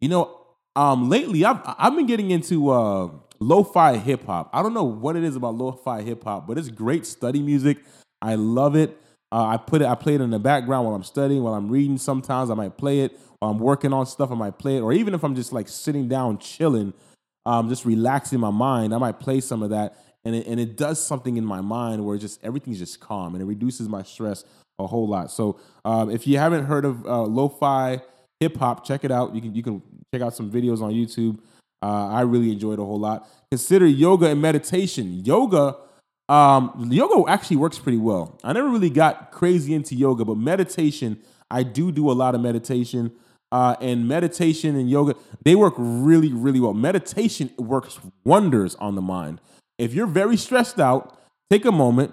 You 0.00 0.08
know, 0.08 0.40
um, 0.74 1.08
lately 1.08 1.44
I've 1.44 1.60
I've 1.64 1.96
been 1.96 2.06
getting 2.06 2.30
into 2.30 2.70
uh 2.70 3.10
lo-fi 3.38 3.96
hip 3.96 4.24
hop. 4.24 4.50
I 4.52 4.62
don't 4.62 4.74
know 4.74 4.84
what 4.84 5.16
it 5.16 5.24
is 5.24 5.36
about 5.36 5.54
lo-fi 5.54 6.02
hip 6.02 6.24
hop, 6.24 6.46
but 6.46 6.58
it's 6.58 6.68
great 6.68 7.06
study 7.06 7.40
music. 7.42 7.78
I 8.22 8.34
love 8.34 8.76
it. 8.76 8.96
Uh, 9.32 9.44
I 9.44 9.56
put 9.56 9.82
it. 9.82 9.86
I 9.86 9.94
play 9.94 10.14
it 10.14 10.20
in 10.20 10.30
the 10.30 10.38
background 10.38 10.86
while 10.86 10.94
I'm 10.94 11.02
studying, 11.02 11.42
while 11.42 11.54
I'm 11.54 11.68
reading. 11.68 11.98
Sometimes 11.98 12.50
I 12.50 12.54
might 12.54 12.78
play 12.78 13.00
it 13.00 13.18
while 13.40 13.50
I'm 13.50 13.58
working 13.58 13.92
on 13.92 14.06
stuff. 14.06 14.30
I 14.30 14.34
might 14.34 14.58
play 14.58 14.76
it, 14.76 14.80
or 14.80 14.92
even 14.92 15.14
if 15.14 15.24
I'm 15.24 15.34
just 15.34 15.52
like 15.52 15.68
sitting 15.68 16.08
down, 16.08 16.38
chilling, 16.38 16.94
um, 17.44 17.68
just 17.68 17.84
relaxing 17.84 18.38
my 18.38 18.50
mind. 18.50 18.94
I 18.94 18.98
might 18.98 19.18
play 19.18 19.40
some 19.40 19.62
of 19.62 19.70
that, 19.70 19.96
and 20.24 20.34
it, 20.34 20.46
and 20.46 20.60
it 20.60 20.76
does 20.76 21.04
something 21.04 21.36
in 21.36 21.44
my 21.44 21.60
mind 21.60 22.04
where 22.04 22.16
just 22.18 22.42
everything's 22.44 22.78
just 22.78 23.00
calm 23.00 23.34
and 23.34 23.42
it 23.42 23.46
reduces 23.46 23.88
my 23.88 24.02
stress 24.02 24.44
a 24.78 24.86
whole 24.86 25.08
lot. 25.08 25.30
So 25.30 25.58
um, 25.84 26.10
if 26.10 26.26
you 26.26 26.38
haven't 26.38 26.64
heard 26.64 26.84
of 26.84 27.04
uh, 27.06 27.22
lo-fi 27.22 28.00
hip 28.40 28.56
hop, 28.56 28.84
check 28.84 29.04
it 29.04 29.10
out. 29.10 29.34
You 29.34 29.40
can 29.40 29.54
you 29.54 29.62
can 29.62 29.82
check 30.12 30.22
out 30.22 30.34
some 30.34 30.50
videos 30.50 30.82
on 30.82 30.92
YouTube. 30.92 31.38
Uh, 31.82 32.08
I 32.08 32.22
really 32.22 32.50
enjoyed 32.52 32.78
a 32.78 32.84
whole 32.84 32.98
lot. 32.98 33.28
Consider 33.50 33.86
yoga 33.86 34.26
and 34.26 34.40
meditation. 34.40 35.24
Yoga, 35.24 35.76
um, 36.28 36.88
yoga 36.90 37.30
actually 37.30 37.58
works 37.58 37.78
pretty 37.78 37.98
well. 37.98 38.38
I 38.42 38.52
never 38.52 38.68
really 38.68 38.90
got 38.90 39.30
crazy 39.30 39.74
into 39.74 39.94
yoga, 39.94 40.24
but 40.24 40.36
meditation, 40.36 41.18
I 41.50 41.62
do 41.62 41.92
do 41.92 42.10
a 42.10 42.14
lot 42.14 42.34
of 42.34 42.40
meditation. 42.40 43.12
Uh, 43.52 43.76
and 43.80 44.08
meditation 44.08 44.74
and 44.74 44.90
yoga, 44.90 45.14
they 45.44 45.54
work 45.54 45.74
really, 45.78 46.32
really 46.32 46.58
well. 46.58 46.74
Meditation 46.74 47.48
works 47.58 48.00
wonders 48.24 48.74
on 48.76 48.96
the 48.96 49.00
mind. 49.00 49.40
If 49.78 49.94
you're 49.94 50.08
very 50.08 50.36
stressed 50.36 50.80
out, 50.80 51.16
take 51.48 51.64
a 51.64 51.70
moment, 51.70 52.12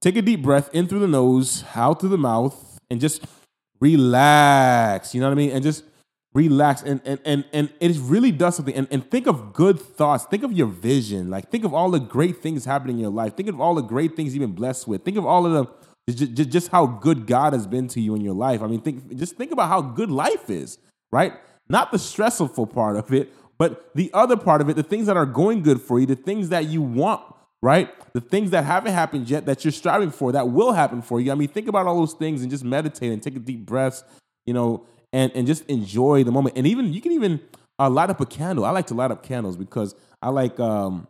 take 0.00 0.16
a 0.16 0.22
deep 0.22 0.42
breath 0.42 0.70
in 0.72 0.86
through 0.86 1.00
the 1.00 1.08
nose, 1.08 1.64
out 1.74 2.00
through 2.00 2.10
the 2.10 2.18
mouth, 2.18 2.78
and 2.90 3.00
just 3.00 3.24
relax. 3.80 5.14
You 5.14 5.20
know 5.20 5.28
what 5.28 5.32
I 5.32 5.36
mean? 5.36 5.50
And 5.50 5.62
just 5.62 5.84
relax 6.34 6.82
and 6.82 7.00
and 7.06 7.18
and, 7.24 7.44
and 7.52 7.72
it 7.80 7.96
really 8.02 8.30
does 8.30 8.56
something. 8.56 8.74
And, 8.74 8.88
and 8.90 9.10
think 9.10 9.26
of 9.26 9.52
good 9.52 9.80
thoughts. 9.80 10.24
Think 10.24 10.42
of 10.42 10.52
your 10.52 10.66
vision. 10.66 11.30
Like 11.30 11.50
think 11.50 11.64
of 11.64 11.74
all 11.74 11.90
the 11.90 12.00
great 12.00 12.42
things 12.42 12.64
happening 12.64 12.96
in 12.96 13.02
your 13.02 13.10
life. 13.10 13.36
Think 13.36 13.48
of 13.48 13.60
all 13.60 13.74
the 13.74 13.82
great 13.82 14.16
things 14.16 14.34
you've 14.34 14.42
been 14.42 14.52
blessed 14.52 14.86
with. 14.86 15.04
Think 15.04 15.16
of 15.16 15.26
all 15.26 15.46
of 15.46 15.52
the 15.52 16.12
just, 16.12 16.50
just 16.52 16.68
how 16.68 16.86
good 16.86 17.26
god 17.26 17.52
has 17.52 17.66
been 17.66 17.88
to 17.88 18.00
you 18.00 18.14
in 18.14 18.20
your 18.20 18.34
life. 18.34 18.62
I 18.62 18.66
mean 18.66 18.80
think 18.80 19.16
just 19.16 19.36
think 19.36 19.50
about 19.50 19.68
how 19.68 19.80
good 19.80 20.10
life 20.10 20.50
is 20.50 20.78
right? 21.12 21.32
Not 21.68 21.90
the 21.90 21.98
stressful 21.98 22.66
part 22.66 22.96
of 22.96 23.12
it 23.12 23.32
but 23.58 23.90
the 23.94 24.10
other 24.12 24.36
part 24.36 24.60
of 24.60 24.68
it 24.68 24.76
the 24.76 24.82
things 24.82 25.06
that 25.06 25.16
are 25.16 25.26
going 25.26 25.62
good 25.62 25.80
for 25.80 25.98
you 25.98 26.06
the 26.06 26.16
things 26.16 26.50
that 26.50 26.66
you 26.66 26.82
want 26.82 27.22
right 27.62 27.90
the 28.12 28.20
things 28.20 28.50
that 28.50 28.64
haven't 28.64 28.92
happened 28.92 29.28
yet 29.28 29.46
that 29.46 29.64
you're 29.64 29.72
striving 29.72 30.10
for 30.10 30.32
that 30.32 30.48
will 30.48 30.72
happen 30.72 31.00
for 31.00 31.20
you 31.20 31.32
i 31.32 31.34
mean 31.34 31.48
think 31.48 31.68
about 31.68 31.86
all 31.86 31.98
those 31.98 32.14
things 32.14 32.42
and 32.42 32.50
just 32.50 32.64
meditate 32.64 33.12
and 33.12 33.22
take 33.22 33.36
a 33.36 33.38
deep 33.38 33.64
breath 33.64 34.02
you 34.44 34.52
know 34.54 34.86
and 35.12 35.32
and 35.34 35.46
just 35.46 35.64
enjoy 35.66 36.24
the 36.24 36.32
moment. 36.32 36.56
And 36.56 36.66
even 36.66 36.92
you 36.92 37.00
can 37.00 37.12
even 37.12 37.40
uh, 37.78 37.90
light 37.90 38.10
up 38.10 38.20
a 38.20 38.26
candle. 38.26 38.64
I 38.64 38.70
like 38.70 38.86
to 38.88 38.94
light 38.94 39.10
up 39.10 39.22
candles 39.22 39.56
because 39.56 39.94
I 40.22 40.28
like 40.28 40.60
um, 40.60 41.06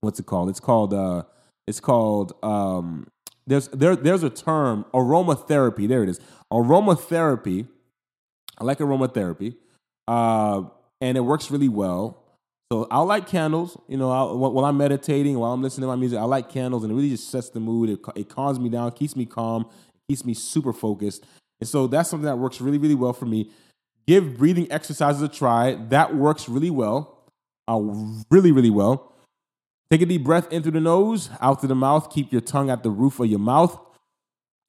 what's 0.00 0.18
it 0.18 0.26
called? 0.26 0.48
It's 0.48 0.60
called 0.60 0.94
uh, 0.94 1.24
it's 1.66 1.80
called 1.80 2.32
um, 2.42 3.06
there's 3.46 3.68
there 3.68 3.96
there's 3.96 4.22
a 4.22 4.30
term 4.30 4.86
aromatherapy. 4.94 5.86
There 5.86 6.02
it 6.02 6.08
is, 6.08 6.20
aromatherapy. 6.52 7.68
I 8.56 8.64
like 8.64 8.78
aromatherapy, 8.78 9.56
uh, 10.08 10.62
and 11.00 11.18
it 11.18 11.22
works 11.22 11.50
really 11.50 11.68
well. 11.68 12.23
So 12.74 12.88
I 12.90 13.02
like 13.02 13.28
candles. 13.28 13.78
You 13.86 13.96
know, 13.96 14.10
I'll, 14.10 14.36
while 14.36 14.64
I'm 14.64 14.76
meditating, 14.76 15.38
while 15.38 15.52
I'm 15.52 15.62
listening 15.62 15.82
to 15.82 15.86
my 15.86 15.94
music, 15.94 16.18
I 16.18 16.24
like 16.24 16.48
candles, 16.48 16.82
and 16.82 16.90
it 16.90 16.96
really 16.96 17.10
just 17.10 17.30
sets 17.30 17.48
the 17.50 17.60
mood. 17.60 17.88
It, 17.88 18.00
it 18.16 18.28
calms 18.28 18.58
me 18.58 18.68
down, 18.68 18.90
keeps 18.90 19.14
me 19.14 19.26
calm, 19.26 19.66
keeps 20.08 20.24
me 20.24 20.34
super 20.34 20.72
focused. 20.72 21.24
And 21.60 21.68
so 21.68 21.86
that's 21.86 22.10
something 22.10 22.26
that 22.26 22.36
works 22.36 22.60
really, 22.60 22.78
really 22.78 22.96
well 22.96 23.12
for 23.12 23.26
me. 23.26 23.48
Give 24.08 24.36
breathing 24.36 24.66
exercises 24.72 25.22
a 25.22 25.28
try. 25.28 25.76
That 25.90 26.16
works 26.16 26.48
really 26.48 26.70
well, 26.70 27.30
uh, 27.68 27.80
really, 28.28 28.50
really 28.50 28.70
well. 28.70 29.12
Take 29.88 30.02
a 30.02 30.06
deep 30.06 30.24
breath 30.24 30.52
in 30.52 30.64
through 30.64 30.72
the 30.72 30.80
nose, 30.80 31.30
out 31.40 31.60
through 31.60 31.68
the 31.68 31.76
mouth. 31.76 32.12
Keep 32.12 32.32
your 32.32 32.40
tongue 32.40 32.70
at 32.70 32.82
the 32.82 32.90
roof 32.90 33.20
of 33.20 33.26
your 33.26 33.38
mouth, 33.38 33.78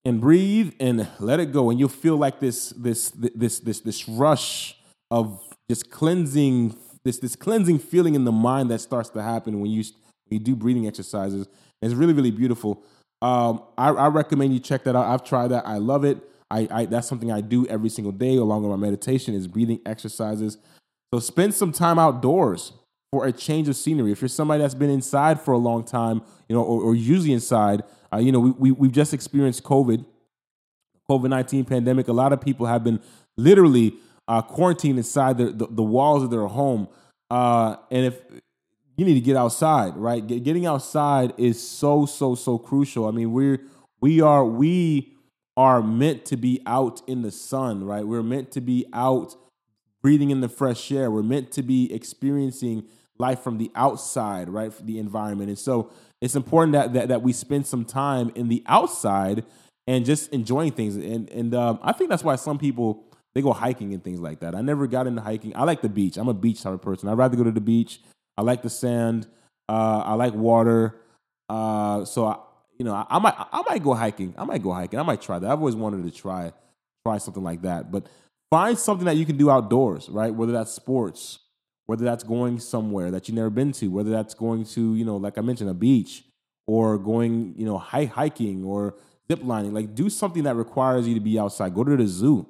and 0.06 0.22
breathe 0.22 0.76
and 0.80 1.08
let 1.20 1.40
it 1.40 1.52
go. 1.52 1.72
And 1.72 1.80
you'll 1.80 1.90
feel 1.90 2.18
like 2.18 2.40
this, 2.40 2.70
this, 2.78 3.10
this, 3.10 3.58
this, 3.62 3.80
this 3.80 4.08
rush 4.08 4.78
of 5.10 5.42
just 5.68 5.90
cleansing, 5.90 6.78
this, 7.06 7.20
this 7.20 7.36
cleansing 7.36 7.80
feeling 7.80 8.16
in 8.16 8.26
the 8.26 8.32
mind 8.32 8.70
that 8.72 8.82
starts 8.82 9.10
to 9.12 9.22
happen 9.22 9.62
when 9.62 9.72
you 9.72 9.84
when 10.28 10.40
you 10.40 10.44
do 10.44 10.56
breathing 10.56 10.88
exercises. 10.88 11.48
it's 11.82 11.94
really, 11.94 12.14
really 12.14 12.32
beautiful. 12.32 12.84
Um, 13.22 13.64
I, 13.78 13.90
I 13.90 14.08
recommend 14.08 14.54
you 14.54 14.60
check 14.60 14.84
that 14.84 14.96
out. 14.96 15.06
I've 15.06 15.24
tried 15.24 15.50
that. 15.50 15.66
I 15.68 15.78
love 15.78 16.04
it. 16.04 16.18
I, 16.52 16.68
I 16.72 16.86
that's 16.86 17.08
something 17.08 17.32
I 17.32 17.42
do 17.42 17.66
every 17.68 17.90
single 17.90 18.12
day 18.12 18.36
along 18.38 18.64
with 18.64 18.72
my 18.72 18.84
meditation 18.84 19.34
is 19.34 19.48
breathing 19.48 19.80
exercises. 19.86 20.58
So 21.14 21.20
spend 21.20 21.54
some 21.54 21.72
time 21.72 22.00
outdoors 22.00 22.74
for 23.12 23.28
a 23.28 23.32
change 23.32 23.70
of 23.70 23.76
scenery. 23.76 24.12
If 24.12 24.22
you're 24.22 24.28
somebody 24.28 24.62
that's 24.62 24.76
been 24.76 24.90
inside 24.90 25.40
for 25.40 25.54
a 25.54 25.58
long 25.58 25.84
time, 25.84 26.24
you 26.50 26.56
know, 26.56 26.64
or, 26.64 26.82
or 26.82 26.96
usually 26.96 27.34
inside, 27.34 27.84
uh, 28.12 28.18
you 28.18 28.32
know, 28.32 28.40
we, 28.40 28.52
we 28.52 28.72
we've 28.72 28.92
just 28.92 29.14
experienced 29.14 29.64
COVID, 29.64 30.04
COVID 31.10 31.30
19 31.30 31.66
pandemic, 31.66 32.08
a 32.08 32.14
lot 32.14 32.34
of 32.34 32.42
people 32.42 32.66
have 32.66 32.84
been 32.84 33.00
literally 33.38 33.94
uh, 34.28 34.42
quarantined 34.42 34.98
inside 34.98 35.38
the, 35.38 35.46
the, 35.46 35.68
the, 35.70 35.84
walls 35.84 36.24
of 36.24 36.32
their 36.32 36.48
home. 36.48 36.88
Uh, 37.30 37.76
and 37.92 38.06
if 38.06 38.22
you 38.98 39.06
need 39.06 39.14
to 39.16 39.22
get 39.22 39.36
outside, 39.36 39.96
right? 39.96 40.26
Get, 40.26 40.44
getting 40.44 40.66
outside 40.66 41.34
is 41.38 41.66
so, 41.66 42.06
so, 42.06 42.36
so 42.36 42.58
crucial. 42.58 43.08
I 43.08 43.12
mean, 43.12 43.32
we're, 43.32 43.62
we 44.02 44.22
are, 44.22 44.46
we 44.46 45.14
are 45.58 45.82
meant 45.82 46.26
to 46.26 46.38
be 46.38 46.62
out 46.66 47.02
in 47.08 47.22
the 47.22 47.32
sun, 47.32 47.84
right? 47.84 48.06
We're 48.06 48.24
meant 48.24 48.52
to 48.52 48.62
be 48.62 48.86
out 48.94 49.36
breathing 50.02 50.32
in 50.32 50.42
the 50.42 50.50
fresh 50.50 50.92
air. 50.92 51.10
We're 51.10 51.24
meant 51.24 51.52
to 51.54 51.64
be 51.64 51.94
experiencing 51.94 52.86
life 53.18 53.42
from 53.42 53.58
the 53.58 53.72
outside, 53.76 54.50
right? 54.50 54.74
The 54.86 55.00
environment. 55.00 55.50
And 55.50 55.60
so 55.60 55.92
it's 56.22 56.36
important 56.36 56.74
that, 56.74 56.94
that, 56.94 57.08
that 57.10 57.22
we 57.22 57.32
spend 57.32 57.68
some 57.68 57.86
time 57.86 58.32
in 58.36 58.48
the 58.48 58.64
outside 58.66 59.46
and 59.88 60.06
just 60.06 60.32
enjoying 60.34 60.72
things. 60.72 60.96
And 60.96 61.30
and 61.30 61.54
um, 61.54 61.80
I 61.82 61.92
think 61.92 62.10
that's 62.10 62.24
why 62.24 62.36
some 62.36 62.58
people 62.58 63.05
they 63.36 63.42
go 63.42 63.52
hiking 63.52 63.94
and 63.94 64.02
things 64.02 64.22
like 64.22 64.40
that. 64.40 64.56
I 64.56 64.62
never 64.62 64.88
got 64.88 65.08
into 65.08 65.22
hiking. 65.22 65.56
I 65.56 65.64
like 65.66 65.82
the 65.82 65.90
beach. 65.90 66.16
I'm 66.16 66.30
a 66.30 66.34
beach 66.34 66.64
type 66.64 66.74
of 66.74 66.82
person. 66.82 67.10
I'd 67.10 67.18
rather 67.18 67.36
go 67.36 67.44
to 67.44 67.52
the 67.52 67.62
beach. 67.62 68.00
I 68.38 68.42
like 68.42 68.64
the 68.64 68.70
sand. 68.70 69.28
Uh, 69.68 70.04
I 70.06 70.14
like 70.14 70.34
water. 70.34 70.96
Uh, 71.50 72.06
so 72.06 72.26
I, 72.26 72.38
you 72.80 72.86
know, 72.86 72.94
I, 72.94 73.06
I, 73.10 73.20
might 73.20 73.36
I 73.38 73.62
might 73.70 73.84
go 73.84 73.94
hiking. 73.94 74.34
I 74.38 74.46
might 74.46 74.64
go 74.64 74.72
hiking. 74.72 75.00
I 75.00 75.04
might 75.04 75.22
try 75.22 75.38
that. 75.38 75.52
I've 75.52 75.60
always 75.60 75.76
wanted 75.76 76.04
to 76.06 76.12
try 76.18 76.54
try 77.06 77.18
something 77.18 77.44
like 77.44 77.62
that. 77.64 77.92
But 77.92 78.08
find 78.50 78.78
something 78.78 79.06
that 79.06 79.18
you 79.18 79.26
can 79.26 79.36
do 79.36 79.52
outdoors, 79.52 80.08
right? 80.08 80.34
Whether 80.34 80.54
that's 80.54 80.72
sports, 80.72 81.40
whether 81.88 82.06
that's 82.06 82.24
going 82.24 82.60
somewhere 82.60 83.12
that 83.12 83.28
you've 83.28 83.36
never 83.36 83.50
been 83.50 83.74
to, 83.74 83.90
whether 83.90 84.12
that's 84.12 84.34
going 84.34 84.64
to, 84.66 84.96
you 84.96 85.04
know, 85.04 85.18
like 85.18 85.38
I 85.38 85.42
mentioned, 85.42 85.70
a 85.70 85.74
beach 85.74 86.24
or 86.68 86.98
going, 86.98 87.54
you 87.58 87.66
know, 87.66 87.78
hiking 87.78 88.64
or 88.64 88.96
zip 89.30 89.42
lining. 89.44 89.74
Like 89.74 89.94
do 89.94 90.10
something 90.10 90.44
that 90.44 90.56
requires 90.56 91.06
you 91.06 91.16
to 91.16 91.20
be 91.20 91.38
outside. 91.38 91.76
Go 91.76 91.84
to 91.84 91.98
the 91.98 92.08
zoo 92.08 92.48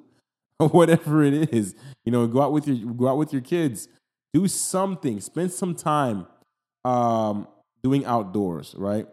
whatever 0.70 1.22
it 1.22 1.52
is. 1.52 1.74
You 2.04 2.12
know, 2.12 2.26
go 2.26 2.42
out 2.42 2.52
with 2.52 2.66
your 2.68 2.92
go 2.92 3.08
out 3.08 3.18
with 3.18 3.32
your 3.32 3.42
kids. 3.42 3.88
Do 4.32 4.48
something. 4.48 5.20
Spend 5.20 5.52
some 5.52 5.74
time 5.74 6.26
um, 6.84 7.48
doing 7.82 8.04
outdoors, 8.04 8.74
right? 8.76 9.06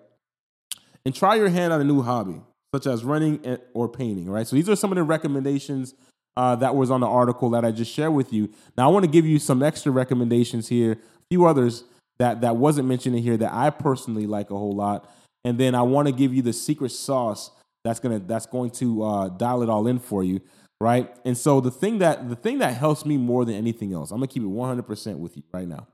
And 1.06 1.14
try 1.14 1.36
your 1.36 1.50
hand 1.50 1.74
on 1.74 1.82
a 1.82 1.84
new 1.84 2.02
hobby, 2.02 2.42
such 2.74 2.88
as 2.88 3.04
running 3.04 3.58
or 3.74 3.90
painting, 3.90 4.30
right? 4.30 4.48
So 4.48 4.56
these 4.56 4.70
are 4.70 4.76
some 4.76 4.92
of 4.92 4.96
the 4.96 5.04
recommendations 5.04 5.94
uh, 6.36 6.56
that 6.58 6.76
was 6.76 6.90
on 6.90 7.02
the 7.02 7.08
article 7.08 7.50
that 7.52 7.64
I 7.64 7.72
just 7.72 7.92
shared 7.92 8.14
with 8.14 8.34
you. 8.34 8.50
Now 8.78 8.90
I 8.90 8.92
want 8.92 9.06
to 9.06 9.12
give 9.12 9.26
you 9.26 9.40
some 9.40 9.62
extra 9.62 9.92
recommendations 9.92 10.68
here, 10.68 10.94
a 10.94 10.98
few 11.30 11.46
others 11.46 11.84
that 12.20 12.42
that 12.42 12.56
wasn't 12.58 12.88
mentioned 12.88 13.16
in 13.16 13.24
here 13.24 13.38
that 13.38 13.54
I 13.54 13.70
personally 13.70 14.28
like 14.28 14.50
a 14.50 14.58
whole 14.58 14.76
lot 14.76 15.10
and 15.44 15.58
then 15.58 15.76
I 15.76 15.82
want 15.82 16.08
to 16.08 16.14
give 16.14 16.34
you 16.34 16.42
the 16.42 16.54
secret 16.54 16.92
sauce 16.92 17.52
that's 17.84 18.00
gonna 18.00 18.20
that's 18.20 18.46
going 18.46 18.72
to 18.72 19.04
uh, 19.04 19.30
dial 19.30 19.62
it 19.62 19.70
all 19.70 19.88
in 19.88 20.00
for 20.00 20.24
you, 20.24 20.40
right? 20.80 21.16
And 21.26 21.38
so 21.38 21.62
the 21.62 21.72
thing 21.72 22.00
that 22.00 22.30
the 22.30 22.36
thing 22.36 22.60
that 22.60 22.76
helps 22.76 23.06
me 23.06 23.18
more 23.18 23.46
than 23.46 23.56
anything 23.56 23.94
else, 23.94 24.12
I'm 24.12 24.18
gonna 24.18 24.28
keep 24.28 24.44
it 24.44 24.48
100 24.48 24.84
percent 24.84 25.20
with 25.20 25.38
you 25.38 25.44
right 25.52 25.68
now. 25.68 25.88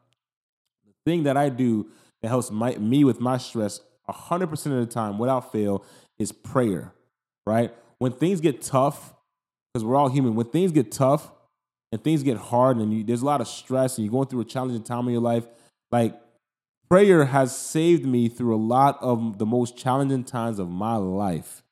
The 0.86 1.12
thing 1.12 1.24
that 1.24 1.38
I 1.38 1.50
do 1.50 1.88
that 2.22 2.28
helps 2.30 2.52
my, 2.52 2.76
me 2.76 3.04
with 3.04 3.20
my 3.20 3.38
stress 3.38 3.82
100 4.06 4.48
percent 4.48 4.76
of 4.76 4.88
the 4.88 4.94
time, 4.94 5.18
without 5.18 5.52
fail, 5.52 5.84
is 6.18 6.32
prayer, 6.32 6.94
right? 7.46 7.74
When 8.00 8.12
things 8.12 8.42
get 8.42 8.62
tough, 8.62 9.14
because 9.74 9.86
we're 9.86 9.96
all 9.96 10.10
human. 10.10 10.36
When 10.36 10.48
things 10.48 10.72
get 10.72 10.92
tough 10.92 11.32
and 11.92 12.04
things 12.04 12.24
get 12.24 12.38
hard, 12.38 12.78
and 12.78 12.94
you, 12.94 13.04
there's 13.04 13.22
a 13.22 13.26
lot 13.26 13.42
of 13.42 13.48
stress, 13.48 13.98
and 13.98 14.06
you're 14.06 14.12
going 14.12 14.28
through 14.28 14.42
a 14.42 14.46
challenging 14.46 14.84
time 14.84 15.08
in 15.08 15.14
your 15.14 15.22
life, 15.22 15.46
like 15.92 16.20
prayer 16.90 17.26
has 17.26 17.56
saved 17.56 18.06
me 18.06 18.30
through 18.30 18.56
a 18.56 18.58
lot 18.58 18.98
of 19.02 19.38
the 19.38 19.46
most 19.46 19.78
challenging 19.78 20.24
times 20.24 20.60
of 20.60 20.70
my 20.70 20.96
life. 20.96 21.64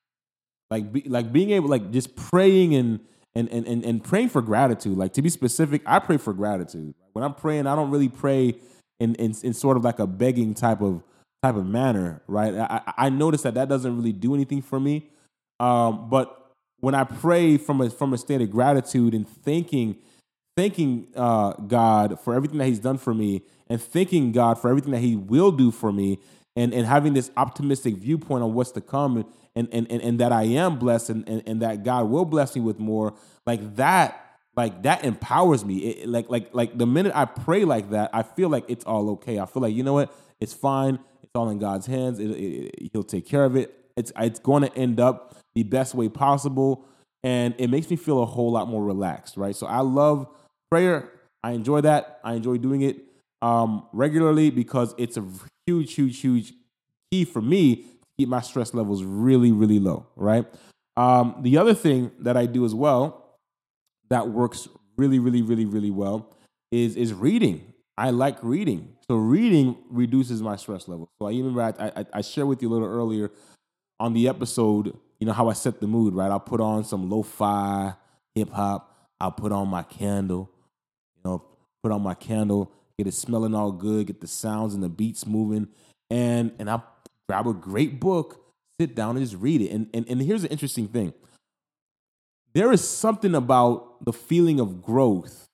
Like, 0.69 0.91
be, 0.91 1.01
like 1.07 1.31
being 1.31 1.51
able, 1.51 1.69
like 1.69 1.91
just 1.91 2.15
praying 2.15 2.75
and, 2.75 2.99
and, 3.35 3.49
and, 3.49 3.67
and, 3.67 3.85
and 3.85 4.03
praying 4.03 4.29
for 4.29 4.41
gratitude. 4.41 4.97
Like 4.97 5.13
to 5.13 5.21
be 5.21 5.29
specific, 5.29 5.81
I 5.85 5.99
pray 5.99 6.17
for 6.17 6.33
gratitude. 6.33 6.93
When 7.13 7.23
I'm 7.23 7.33
praying, 7.33 7.67
I 7.67 7.75
don't 7.75 7.91
really 7.91 8.09
pray 8.09 8.55
in, 8.99 9.15
in, 9.15 9.35
in 9.43 9.53
sort 9.53 9.77
of 9.77 9.83
like 9.83 9.99
a 9.99 10.07
begging 10.07 10.53
type 10.53 10.81
of 10.81 11.03
type 11.43 11.55
of 11.55 11.65
manner, 11.65 12.21
right? 12.27 12.53
I, 12.55 12.81
I 12.97 13.09
notice 13.09 13.43
that 13.43 13.53
that 13.53 13.69
doesn't 13.69 13.95
really 13.95 14.11
do 14.11 14.33
anything 14.33 14.61
for 14.61 14.79
me. 14.79 15.07
Um, 15.59 16.09
but 16.09 16.51
when 16.79 16.95
I 16.95 17.03
pray 17.03 17.57
from 17.57 17.81
a 17.81 17.89
from 17.89 18.13
a 18.13 18.17
state 18.17 18.41
of 18.41 18.51
gratitude 18.51 19.13
and 19.13 19.27
thanking 19.27 19.97
thanking 20.55 21.07
uh, 21.15 21.53
God 21.53 22.19
for 22.19 22.33
everything 22.33 22.57
that 22.57 22.65
He's 22.65 22.79
done 22.79 22.97
for 22.97 23.13
me 23.13 23.43
and 23.67 23.81
thanking 23.81 24.31
God 24.31 24.59
for 24.59 24.69
everything 24.69 24.91
that 24.91 24.99
He 24.99 25.15
will 25.15 25.51
do 25.51 25.71
for 25.71 25.91
me 25.91 26.19
and, 26.55 26.73
and 26.73 26.87
having 26.87 27.13
this 27.13 27.29
optimistic 27.37 27.95
viewpoint 27.95 28.43
on 28.43 28.53
what's 28.53 28.71
to 28.71 28.81
come 28.81 29.17
and, 29.17 29.25
and, 29.57 29.87
and, 29.89 30.01
and 30.01 30.19
that 30.19 30.31
I 30.31 30.43
am 30.43 30.77
blessed 30.77 31.09
and, 31.09 31.27
and, 31.27 31.43
and 31.45 31.61
that 31.61 31.83
God 31.83 32.09
will 32.09 32.25
bless 32.25 32.55
me 32.55 32.61
with 32.61 32.79
more, 32.79 33.13
like 33.45 33.75
that 33.77 34.23
like 34.55 34.83
that 34.83 35.05
empowers 35.05 35.63
me. 35.63 35.77
It, 35.77 36.09
like 36.09 36.29
like 36.29 36.53
like 36.53 36.77
the 36.77 36.87
minute 36.87 37.13
I 37.15 37.25
pray 37.25 37.63
like 37.63 37.91
that, 37.91 38.09
I 38.13 38.23
feel 38.23 38.49
like 38.49 38.65
it's 38.67 38.83
all 38.85 39.09
okay. 39.11 39.39
I 39.39 39.45
feel 39.45 39.61
like 39.61 39.73
you 39.73 39.83
know 39.83 39.93
what, 39.93 40.13
it's 40.39 40.53
fine. 40.53 40.99
It's 41.21 41.31
all 41.35 41.49
in 41.49 41.59
God's 41.59 41.85
hands. 41.85 42.19
It, 42.19 42.31
it, 42.31 42.89
he'll 42.91 43.03
take 43.03 43.25
care 43.25 43.45
of 43.45 43.55
it. 43.55 43.73
It's 43.95 44.11
it's 44.17 44.39
going 44.39 44.63
to 44.63 44.75
end 44.75 44.99
up 44.99 45.37
the 45.55 45.63
best 45.63 45.95
way 45.95 46.09
possible, 46.09 46.85
and 47.23 47.53
it 47.57 47.69
makes 47.69 47.89
me 47.89 47.95
feel 47.95 48.21
a 48.21 48.25
whole 48.25 48.51
lot 48.51 48.67
more 48.67 48.83
relaxed. 48.83 49.37
Right. 49.37 49.55
So 49.55 49.67
I 49.67 49.81
love 49.81 50.27
prayer. 50.71 51.11
I 51.43 51.51
enjoy 51.51 51.81
that. 51.81 52.19
I 52.23 52.33
enjoy 52.33 52.57
doing 52.57 52.81
it 52.81 52.97
um, 53.41 53.85
regularly 53.93 54.49
because 54.49 54.95
it's 54.97 55.17
a 55.17 55.25
huge, 55.67 55.93
huge, 55.93 56.19
huge 56.19 56.53
key 57.11 57.25
for 57.25 57.41
me 57.41 57.85
keep 58.17 58.29
my 58.29 58.41
stress 58.41 58.73
levels 58.73 59.03
really, 59.03 59.51
really 59.51 59.79
low, 59.79 60.05
right? 60.15 60.45
Um, 60.95 61.35
the 61.41 61.57
other 61.57 61.73
thing 61.73 62.11
that 62.19 62.35
I 62.35 62.45
do 62.45 62.65
as 62.65 62.73
well 62.73 63.39
that 64.09 64.29
works 64.29 64.67
really, 64.97 65.19
really, 65.19 65.41
really, 65.41 65.65
really 65.65 65.91
well 65.91 66.33
is 66.71 66.95
is 66.95 67.13
reading. 67.13 67.73
I 67.97 68.11
like 68.11 68.37
reading. 68.43 68.95
So 69.09 69.15
reading 69.15 69.77
reduces 69.89 70.41
my 70.41 70.55
stress 70.55 70.87
level. 70.87 71.09
So 71.19 71.27
I 71.27 71.31
remember 71.31 71.61
I, 71.61 71.73
I, 71.79 72.05
I 72.13 72.21
shared 72.21 72.47
with 72.47 72.61
you 72.61 72.69
a 72.69 72.73
little 72.73 72.87
earlier 72.87 73.31
on 73.99 74.13
the 74.13 74.27
episode, 74.27 74.95
you 75.19 75.25
know, 75.25 75.33
how 75.33 75.49
I 75.49 75.53
set 75.53 75.79
the 75.79 75.87
mood, 75.87 76.13
right? 76.13 76.29
I'll 76.29 76.39
put 76.39 76.61
on 76.61 76.83
some 76.83 77.09
lo-fi 77.09 77.93
hip 78.35 78.51
hop. 78.51 78.93
I'll 79.19 79.31
put 79.31 79.51
on 79.51 79.67
my 79.67 79.81
candle, 79.81 80.51
you 81.15 81.21
know, 81.25 81.43
put 81.81 81.91
on 81.91 82.03
my 82.03 82.13
candle 82.13 82.71
get 82.97 83.07
it 83.07 83.13
smelling 83.13 83.53
all 83.53 83.71
good, 83.71 84.07
get 84.07 84.21
the 84.21 84.27
sounds 84.27 84.73
and 84.73 84.81
the 84.81 84.89
beats 84.89 85.25
moving, 85.25 85.67
and 86.09 86.51
and 86.59 86.69
I 86.69 86.81
grab 87.27 87.47
a 87.47 87.53
great 87.53 87.99
book, 87.99 88.43
sit 88.79 88.95
down 88.95 89.17
and 89.17 89.25
just 89.25 89.41
read 89.41 89.61
it. 89.61 89.71
And 89.71 89.89
and, 89.93 90.07
and 90.09 90.21
here's 90.21 90.43
an 90.43 90.49
interesting 90.49 90.87
thing. 90.87 91.13
There 92.53 92.71
is 92.71 92.87
something 92.87 93.35
about 93.35 94.03
the 94.03 94.13
feeling 94.13 94.59
of 94.59 94.81
growth 94.81 95.45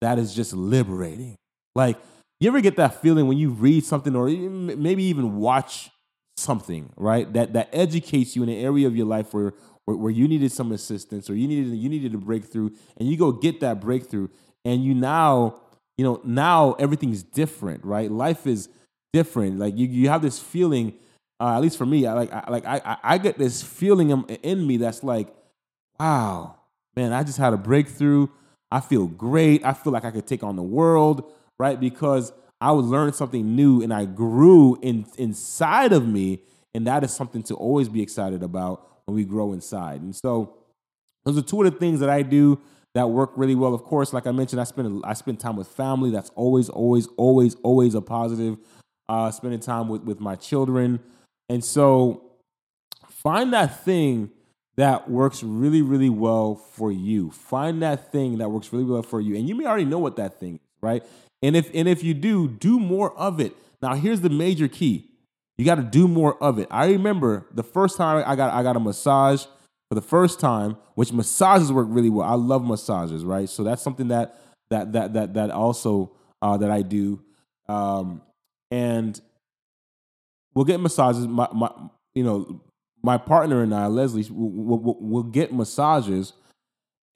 that 0.00 0.18
is 0.18 0.34
just 0.34 0.52
liberating. 0.52 1.36
Like, 1.74 1.98
you 2.40 2.48
ever 2.48 2.60
get 2.60 2.76
that 2.76 3.00
feeling 3.00 3.26
when 3.26 3.38
you 3.38 3.50
read 3.50 3.84
something 3.84 4.14
or 4.16 4.28
maybe 4.28 5.04
even 5.04 5.36
watch 5.36 5.90
something, 6.36 6.92
right? 6.96 7.32
That 7.32 7.52
that 7.54 7.68
educates 7.72 8.36
you 8.36 8.42
in 8.42 8.48
an 8.48 8.58
area 8.58 8.86
of 8.86 8.96
your 8.96 9.06
life 9.06 9.32
where 9.32 9.54
where, 9.84 9.96
where 9.96 10.12
you 10.12 10.28
needed 10.28 10.52
some 10.52 10.72
assistance 10.72 11.30
or 11.30 11.34
you 11.34 11.48
needed 11.48 11.74
you 11.74 11.88
needed 11.88 12.14
a 12.14 12.18
breakthrough, 12.18 12.70
and 12.96 13.08
you 13.08 13.16
go 13.16 13.32
get 13.32 13.60
that 13.60 13.80
breakthrough, 13.80 14.28
and 14.64 14.84
you 14.84 14.94
now 14.94 15.60
you 16.00 16.04
know, 16.04 16.18
now 16.24 16.72
everything's 16.78 17.22
different, 17.22 17.84
right? 17.84 18.10
Life 18.10 18.46
is 18.46 18.70
different. 19.12 19.58
Like 19.58 19.76
you, 19.76 19.86
you 19.86 20.08
have 20.08 20.22
this 20.22 20.38
feeling. 20.38 20.94
Uh, 21.38 21.54
at 21.56 21.62
least 21.62 21.78
for 21.78 21.86
me, 21.86 22.06
I 22.06 22.12
like, 22.12 22.32
I, 22.32 22.50
like 22.50 22.66
I, 22.66 22.98
I 23.02 23.18
get 23.18 23.38
this 23.38 23.62
feeling 23.62 24.10
in 24.10 24.66
me 24.66 24.76
that's 24.76 25.02
like, 25.02 25.34
wow, 25.98 26.56
man, 26.96 27.12
I 27.14 27.22
just 27.22 27.38
had 27.38 27.54
a 27.54 27.56
breakthrough. 27.56 28.28
I 28.70 28.80
feel 28.80 29.06
great. 29.06 29.64
I 29.64 29.72
feel 29.72 29.92
like 29.92 30.04
I 30.04 30.10
could 30.10 30.26
take 30.26 30.42
on 30.42 30.56
the 30.56 30.62
world, 30.62 31.32
right? 31.58 31.80
Because 31.80 32.32
I 32.60 32.70
learning 32.70 33.14
something 33.14 33.56
new 33.56 33.82
and 33.82 33.92
I 33.92 34.04
grew 34.04 34.78
in 34.82 35.06
inside 35.16 35.92
of 35.92 36.06
me, 36.06 36.42
and 36.74 36.86
that 36.86 37.02
is 37.02 37.12
something 37.12 37.42
to 37.44 37.54
always 37.54 37.88
be 37.88 38.02
excited 38.02 38.42
about 38.42 38.86
when 39.06 39.16
we 39.16 39.24
grow 39.24 39.52
inside. 39.52 40.02
And 40.02 40.14
so, 40.14 40.54
those 41.24 41.38
are 41.38 41.42
two 41.42 41.62
of 41.62 41.72
the 41.72 41.78
things 41.78 42.00
that 42.00 42.10
I 42.10 42.22
do 42.22 42.60
that 42.94 43.08
work 43.08 43.32
really 43.36 43.54
well. 43.54 43.74
Of 43.74 43.82
course, 43.84 44.12
like 44.12 44.26
I 44.26 44.32
mentioned, 44.32 44.60
I 44.60 44.64
spend 44.64 45.02
I 45.04 45.14
spend 45.14 45.40
time 45.40 45.56
with 45.56 45.68
family. 45.68 46.10
That's 46.10 46.30
always, 46.34 46.68
always, 46.68 47.08
always, 47.16 47.56
always 47.62 47.94
a 47.94 48.02
positive. 48.02 48.58
Uh, 49.10 49.28
spending 49.28 49.58
time 49.58 49.88
with 49.88 50.02
with 50.02 50.20
my 50.20 50.36
children, 50.36 51.00
and 51.48 51.64
so 51.64 52.22
find 53.08 53.52
that 53.52 53.84
thing 53.84 54.30
that 54.76 55.10
works 55.10 55.42
really, 55.42 55.82
really 55.82 56.08
well 56.08 56.54
for 56.54 56.92
you. 56.92 57.32
Find 57.32 57.82
that 57.82 58.12
thing 58.12 58.38
that 58.38 58.50
works 58.50 58.72
really 58.72 58.84
well 58.84 59.02
for 59.02 59.20
you, 59.20 59.34
and 59.34 59.48
you 59.48 59.56
may 59.56 59.66
already 59.66 59.84
know 59.84 59.98
what 59.98 60.14
that 60.14 60.38
thing 60.38 60.54
is, 60.54 60.60
right? 60.80 61.02
And 61.42 61.56
if 61.56 61.70
and 61.74 61.88
if 61.88 62.04
you 62.04 62.14
do, 62.14 62.46
do 62.46 62.78
more 62.78 63.12
of 63.18 63.40
it. 63.40 63.56
Now, 63.82 63.94
here's 63.94 64.20
the 64.20 64.30
major 64.30 64.68
key: 64.68 65.10
you 65.58 65.64
got 65.64 65.74
to 65.74 65.82
do 65.82 66.06
more 66.06 66.40
of 66.40 66.60
it. 66.60 66.68
I 66.70 66.86
remember 66.92 67.46
the 67.52 67.64
first 67.64 67.96
time 67.96 68.22
I 68.24 68.36
got 68.36 68.54
I 68.54 68.62
got 68.62 68.76
a 68.76 68.80
massage 68.80 69.44
for 69.88 69.96
the 69.96 70.02
first 70.02 70.38
time, 70.38 70.76
which 70.94 71.12
massages 71.12 71.72
work 71.72 71.88
really 71.90 72.10
well. 72.10 72.28
I 72.28 72.36
love 72.36 72.64
massages, 72.64 73.24
right? 73.24 73.48
So 73.48 73.64
that's 73.64 73.82
something 73.82 74.06
that 74.08 74.40
that 74.70 74.92
that 74.92 75.14
that 75.14 75.34
that 75.34 75.50
also 75.50 76.12
uh, 76.40 76.56
that 76.58 76.70
I 76.70 76.82
do, 76.82 77.20
um, 77.68 78.22
and 78.70 79.20
we'll 80.54 80.64
get 80.64 80.80
massages. 80.80 81.26
My, 81.26 81.48
my 81.52 81.70
you 82.14 82.24
know 82.24 82.60
my 83.02 83.16
partner 83.16 83.62
and 83.62 83.74
I, 83.74 83.86
Leslie, 83.86 84.26
will 84.30 84.78
will 84.78 84.96
will 85.00 85.22
get 85.22 85.52
massages, 85.52 86.32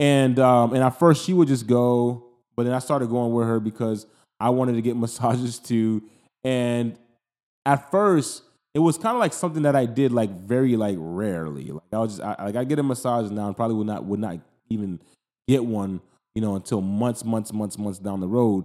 and 0.00 0.38
um, 0.38 0.72
and 0.72 0.82
at 0.82 0.98
first 0.98 1.24
she 1.24 1.32
would 1.32 1.48
just 1.48 1.66
go, 1.66 2.24
but 2.56 2.64
then 2.64 2.72
I 2.72 2.78
started 2.78 3.10
going 3.10 3.32
with 3.32 3.46
her 3.46 3.60
because 3.60 4.06
I 4.40 4.50
wanted 4.50 4.74
to 4.74 4.82
get 4.82 4.96
massages 4.96 5.58
too, 5.58 6.02
and 6.42 6.98
at 7.66 7.90
first 7.90 8.42
it 8.74 8.80
was 8.80 8.98
kind 8.98 9.14
of 9.14 9.20
like 9.20 9.32
something 9.32 9.62
that 9.62 9.76
I 9.76 9.86
did 9.86 10.12
like 10.12 10.30
very 10.30 10.76
like 10.76 10.96
rarely. 10.98 11.70
Like 11.70 11.82
I 11.92 11.98
was 11.98 12.16
just 12.16 12.22
I, 12.22 12.44
like 12.46 12.56
I 12.56 12.64
get 12.64 12.78
a 12.78 12.82
massage 12.82 13.30
now 13.30 13.46
and 13.46 13.56
probably 13.56 13.76
would 13.76 13.86
not 13.86 14.04
would 14.04 14.20
not 14.20 14.38
even 14.68 15.00
get 15.46 15.64
one, 15.64 16.00
you 16.34 16.42
know, 16.42 16.56
until 16.56 16.80
months, 16.80 17.24
months, 17.24 17.52
months, 17.52 17.78
months 17.78 17.98
down 17.98 18.20
the 18.20 18.28
road. 18.28 18.64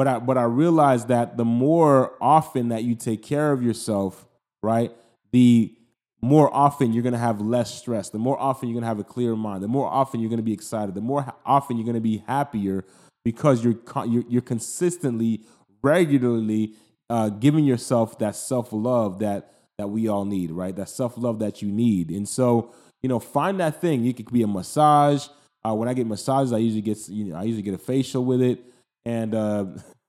But 0.00 0.08
I 0.08 0.18
but 0.18 0.38
I 0.38 0.44
realized 0.44 1.08
that 1.08 1.36
the 1.36 1.44
more 1.44 2.14
often 2.22 2.70
that 2.70 2.84
you 2.84 2.94
take 2.94 3.22
care 3.22 3.52
of 3.52 3.62
yourself, 3.62 4.26
right, 4.62 4.90
the 5.30 5.76
more 6.22 6.48
often 6.54 6.94
you're 6.94 7.02
going 7.02 7.12
to 7.12 7.18
have 7.18 7.42
less 7.42 7.74
stress. 7.74 8.08
The 8.08 8.18
more 8.18 8.40
often 8.40 8.70
you're 8.70 8.76
going 8.76 8.84
to 8.84 8.88
have 8.88 8.98
a 8.98 9.04
clear 9.04 9.36
mind. 9.36 9.62
The 9.62 9.68
more 9.68 9.86
often 9.86 10.20
you're 10.20 10.30
going 10.30 10.38
to 10.38 10.42
be 10.42 10.54
excited. 10.54 10.94
The 10.94 11.02
more 11.02 11.30
often 11.44 11.76
you're 11.76 11.84
going 11.84 11.96
to 11.96 12.00
be 12.00 12.24
happier 12.26 12.82
because 13.26 13.62
you're 13.62 13.74
you're, 14.06 14.24
you're 14.26 14.40
consistently, 14.40 15.42
regularly 15.82 16.76
uh, 17.10 17.28
giving 17.28 17.66
yourself 17.66 18.18
that 18.20 18.36
self 18.36 18.72
love 18.72 19.18
that 19.18 19.52
that 19.76 19.88
we 19.88 20.08
all 20.08 20.24
need, 20.24 20.50
right? 20.50 20.74
That 20.74 20.88
self 20.88 21.18
love 21.18 21.40
that 21.40 21.60
you 21.60 21.70
need. 21.70 22.08
And 22.08 22.26
so, 22.26 22.72
you 23.02 23.10
know, 23.10 23.20
find 23.20 23.60
that 23.60 23.82
thing. 23.82 24.06
It 24.06 24.16
could 24.16 24.32
be 24.32 24.40
a 24.40 24.46
massage. 24.46 25.28
Uh, 25.62 25.74
when 25.74 25.90
I 25.90 25.92
get 25.92 26.06
massages, 26.06 26.54
I 26.54 26.56
usually 26.56 26.80
get 26.80 27.06
you 27.10 27.26
know 27.26 27.36
I 27.36 27.42
usually 27.42 27.60
get 27.60 27.74
a 27.74 27.78
facial 27.78 28.24
with 28.24 28.40
it, 28.40 28.60
and 29.04 29.34
uh, 29.34 29.66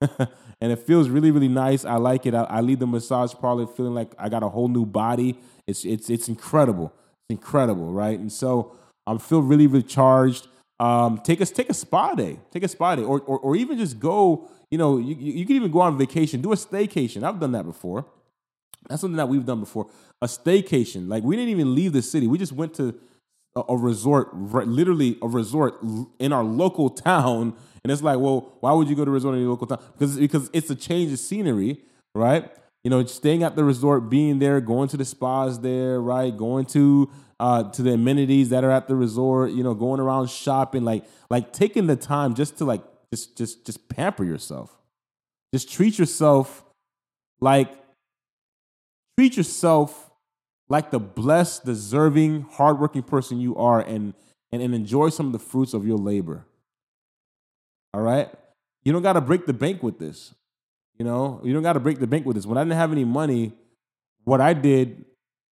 and 0.60 0.72
it 0.72 0.80
feels 0.80 1.08
really 1.08 1.30
really 1.30 1.48
nice. 1.48 1.84
I 1.84 1.96
like 1.96 2.26
it. 2.26 2.34
I, 2.34 2.44
I 2.44 2.60
leave 2.60 2.78
the 2.78 2.86
massage 2.86 3.32
parlor 3.34 3.66
feeling 3.66 3.94
like 3.94 4.14
I 4.18 4.28
got 4.28 4.42
a 4.42 4.48
whole 4.48 4.68
new 4.68 4.86
body. 4.86 5.38
It's 5.66 5.84
it's 5.84 6.10
it's 6.10 6.28
incredible. 6.28 6.92
It's 7.28 7.38
incredible, 7.38 7.92
right? 7.92 8.18
And 8.18 8.32
so 8.32 8.76
I 9.06 9.16
feel 9.18 9.42
really 9.42 9.66
recharged. 9.66 10.48
Um, 10.80 11.18
take 11.18 11.40
us 11.40 11.50
take 11.50 11.70
a 11.70 11.74
spa 11.74 12.14
day, 12.14 12.40
take 12.50 12.62
a 12.64 12.68
spa 12.68 12.96
day, 12.96 13.02
or 13.02 13.20
or, 13.20 13.38
or 13.38 13.56
even 13.56 13.78
just 13.78 14.00
go 14.00 14.48
you 14.72 14.78
know, 14.78 14.96
you, 14.96 15.14
you 15.14 15.44
can 15.44 15.54
even 15.54 15.70
go 15.70 15.82
on 15.82 15.98
vacation, 15.98 16.40
do 16.40 16.50
a 16.50 16.56
staycation. 16.56 17.24
I've 17.24 17.38
done 17.38 17.52
that 17.52 17.66
before. 17.66 18.06
That's 18.88 19.02
something 19.02 19.18
that 19.18 19.28
we've 19.28 19.44
done 19.44 19.60
before. 19.60 19.90
A 20.22 20.26
staycation. 20.26 21.08
Like 21.08 21.22
we 21.22 21.36
didn't 21.36 21.50
even 21.50 21.74
leave 21.74 21.92
the 21.92 22.00
city. 22.00 22.26
We 22.26 22.38
just 22.38 22.52
went 22.52 22.72
to 22.76 22.98
a 23.56 23.76
resort, 23.76 24.34
literally 24.34 25.18
a 25.20 25.28
resort 25.28 25.74
in 26.18 26.32
our 26.32 26.44
local 26.44 26.88
town. 26.88 27.54
And 27.84 27.92
it's 27.92 28.02
like, 28.02 28.18
well, 28.18 28.52
why 28.60 28.72
would 28.72 28.88
you 28.88 28.96
go 28.96 29.04
to 29.04 29.10
a 29.10 29.14
resort 29.14 29.34
in 29.34 29.42
your 29.42 29.50
local 29.50 29.66
town? 29.66 29.80
Because 29.92 30.16
because 30.16 30.50
it's 30.52 30.70
a 30.70 30.74
change 30.74 31.12
of 31.12 31.18
scenery, 31.18 31.80
right? 32.14 32.50
You 32.84 32.90
know, 32.90 33.04
staying 33.04 33.42
at 33.42 33.54
the 33.54 33.64
resort, 33.64 34.08
being 34.08 34.38
there, 34.38 34.60
going 34.60 34.88
to 34.88 34.96
the 34.96 35.04
spas 35.04 35.60
there, 35.60 36.00
right? 36.00 36.36
Going 36.36 36.64
to 36.66 37.10
uh, 37.38 37.70
to 37.70 37.82
the 37.82 37.92
amenities 37.94 38.48
that 38.50 38.64
are 38.64 38.70
at 38.70 38.88
the 38.88 38.96
resort. 38.96 39.52
You 39.52 39.62
know, 39.62 39.74
going 39.74 40.00
around 40.00 40.30
shopping, 40.30 40.84
like 40.84 41.04
like 41.28 41.52
taking 41.52 41.86
the 41.86 41.96
time 41.96 42.34
just 42.34 42.58
to 42.58 42.64
like 42.64 42.82
just 43.12 43.36
just 43.36 43.66
just 43.66 43.88
pamper 43.88 44.24
yourself. 44.24 44.78
Just 45.52 45.70
treat 45.70 45.98
yourself 45.98 46.64
like 47.40 47.70
treat 49.18 49.36
yourself 49.36 50.11
like 50.72 50.90
the 50.90 50.98
blessed, 50.98 51.66
deserving, 51.66 52.46
hardworking 52.50 53.02
person 53.02 53.38
you 53.38 53.54
are 53.56 53.80
and 53.80 54.14
and, 54.50 54.62
and 54.62 54.74
enjoy 54.74 55.10
some 55.10 55.26
of 55.26 55.32
the 55.32 55.38
fruits 55.38 55.74
of 55.74 55.86
your 55.86 55.98
labor. 55.98 56.46
All 57.92 58.00
right? 58.00 58.30
You 58.82 58.92
don't 58.92 59.02
got 59.02 59.12
to 59.14 59.20
break 59.20 59.46
the 59.46 59.52
bank 59.52 59.82
with 59.82 59.98
this. 59.98 60.34
You 60.98 61.04
know, 61.04 61.40
you 61.44 61.52
don't 61.52 61.62
got 61.62 61.74
to 61.74 61.80
break 61.80 62.00
the 62.00 62.06
bank 62.06 62.26
with 62.26 62.36
this. 62.36 62.46
When 62.46 62.56
I 62.58 62.62
didn't 62.62 62.76
have 62.76 62.92
any 62.92 63.04
money, 63.04 63.52
what 64.24 64.40
I 64.40 64.54
did 64.54 65.04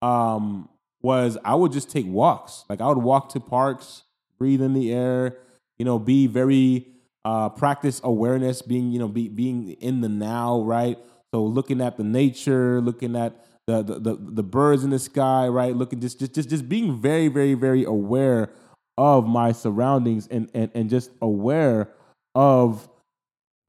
um, 0.03 0.69
was 1.03 1.37
I 1.45 1.55
would 1.55 1.73
just 1.73 1.91
take 1.91 2.07
walks. 2.07 2.65
Like 2.69 2.81
I 2.81 2.87
would 2.87 2.99
walk 2.99 3.31
to 3.31 3.41
parks, 3.41 4.05
breathe 4.39 4.63
in 4.63 4.73
the 4.73 4.93
air, 4.93 5.39
you 5.79 5.85
know, 5.85 5.99
be 5.99 6.27
very 6.29 6.87
uh, 7.25 7.49
practice 7.49 8.01
awareness, 8.05 8.63
being 8.63 8.93
you 8.93 9.01
know 9.01 9.09
be, 9.09 9.29
being 9.29 9.71
in 9.73 10.01
the 10.01 10.09
now, 10.09 10.61
right? 10.63 10.99
So 11.33 11.45
looking 11.45 11.81
at 11.81 11.97
the 11.97 12.05
nature, 12.05 12.81
looking 12.81 13.17
at 13.17 13.45
the, 13.77 14.01
the 14.01 14.19
the, 14.19 14.43
birds 14.43 14.83
in 14.83 14.91
the 14.91 14.99
sky, 14.99 15.47
right? 15.47 15.77
Looking 15.77 16.01
just 16.01 16.19
just 16.19 16.35
just 16.35 16.49
just 16.49 16.69
being 16.69 17.01
very 17.01 17.29
very 17.29 17.55
very 17.55 17.85
aware 17.85 18.51
of 18.97 19.27
my 19.27 19.53
surroundings 19.53 20.27
and 20.29 20.51
and 20.55 20.71
and 20.75 20.89
just 20.89 21.11
aware 21.21 21.91
of 22.35 22.89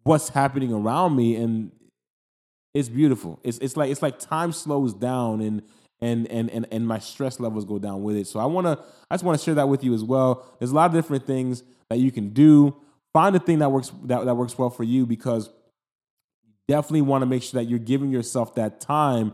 what's 0.03 0.29
happening 0.29 0.73
around 0.73 1.15
me 1.15 1.35
and 1.35 1.71
it's 2.73 2.87
beautiful. 2.87 3.39
It's 3.43 3.57
it's 3.57 3.75
like 3.75 3.91
it's 3.91 4.01
like 4.01 4.19
time 4.19 4.53
slows 4.53 4.93
down 4.93 5.41
and 5.41 5.63
and 5.99 6.27
and 6.27 6.49
and 6.49 6.65
and 6.71 6.87
my 6.87 6.99
stress 6.99 7.39
levels 7.39 7.65
go 7.65 7.77
down 7.77 8.01
with 8.01 8.15
it. 8.15 8.27
So 8.27 8.39
I 8.39 8.45
want 8.45 8.67
to 8.67 8.79
I 9.11 9.15
just 9.15 9.23
want 9.23 9.37
to 9.37 9.43
share 9.43 9.55
that 9.55 9.67
with 9.67 9.83
you 9.83 9.93
as 9.93 10.03
well. 10.03 10.45
There's 10.59 10.71
a 10.71 10.75
lot 10.75 10.85
of 10.85 10.93
different 10.93 11.25
things 11.25 11.63
that 11.89 11.99
you 11.99 12.11
can 12.11 12.29
do 12.29 12.75
find 13.13 13.35
a 13.35 13.39
thing 13.39 13.59
that 13.59 13.69
works 13.69 13.91
that, 14.03 14.25
that 14.25 14.35
works 14.35 14.57
well 14.57 14.69
for 14.69 14.83
you 14.83 15.05
because 15.05 15.49
definitely 16.69 17.01
want 17.01 17.21
to 17.23 17.25
make 17.25 17.43
sure 17.43 17.59
that 17.61 17.69
you're 17.69 17.79
giving 17.79 18.11
yourself 18.11 18.55
that 18.55 18.79
time 18.79 19.33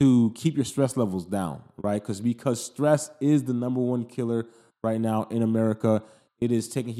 to 0.00 0.32
keep 0.34 0.56
your 0.56 0.64
stress 0.64 0.96
levels 0.96 1.26
down, 1.26 1.62
right? 1.76 2.02
Because 2.02 2.20
because 2.20 2.64
stress 2.64 3.10
is 3.20 3.44
the 3.44 3.52
number 3.52 3.80
one 3.80 4.04
killer 4.04 4.46
right 4.82 5.00
now 5.00 5.24
in 5.24 5.42
America. 5.42 6.02
It 6.40 6.50
is 6.50 6.68
taking 6.68 6.94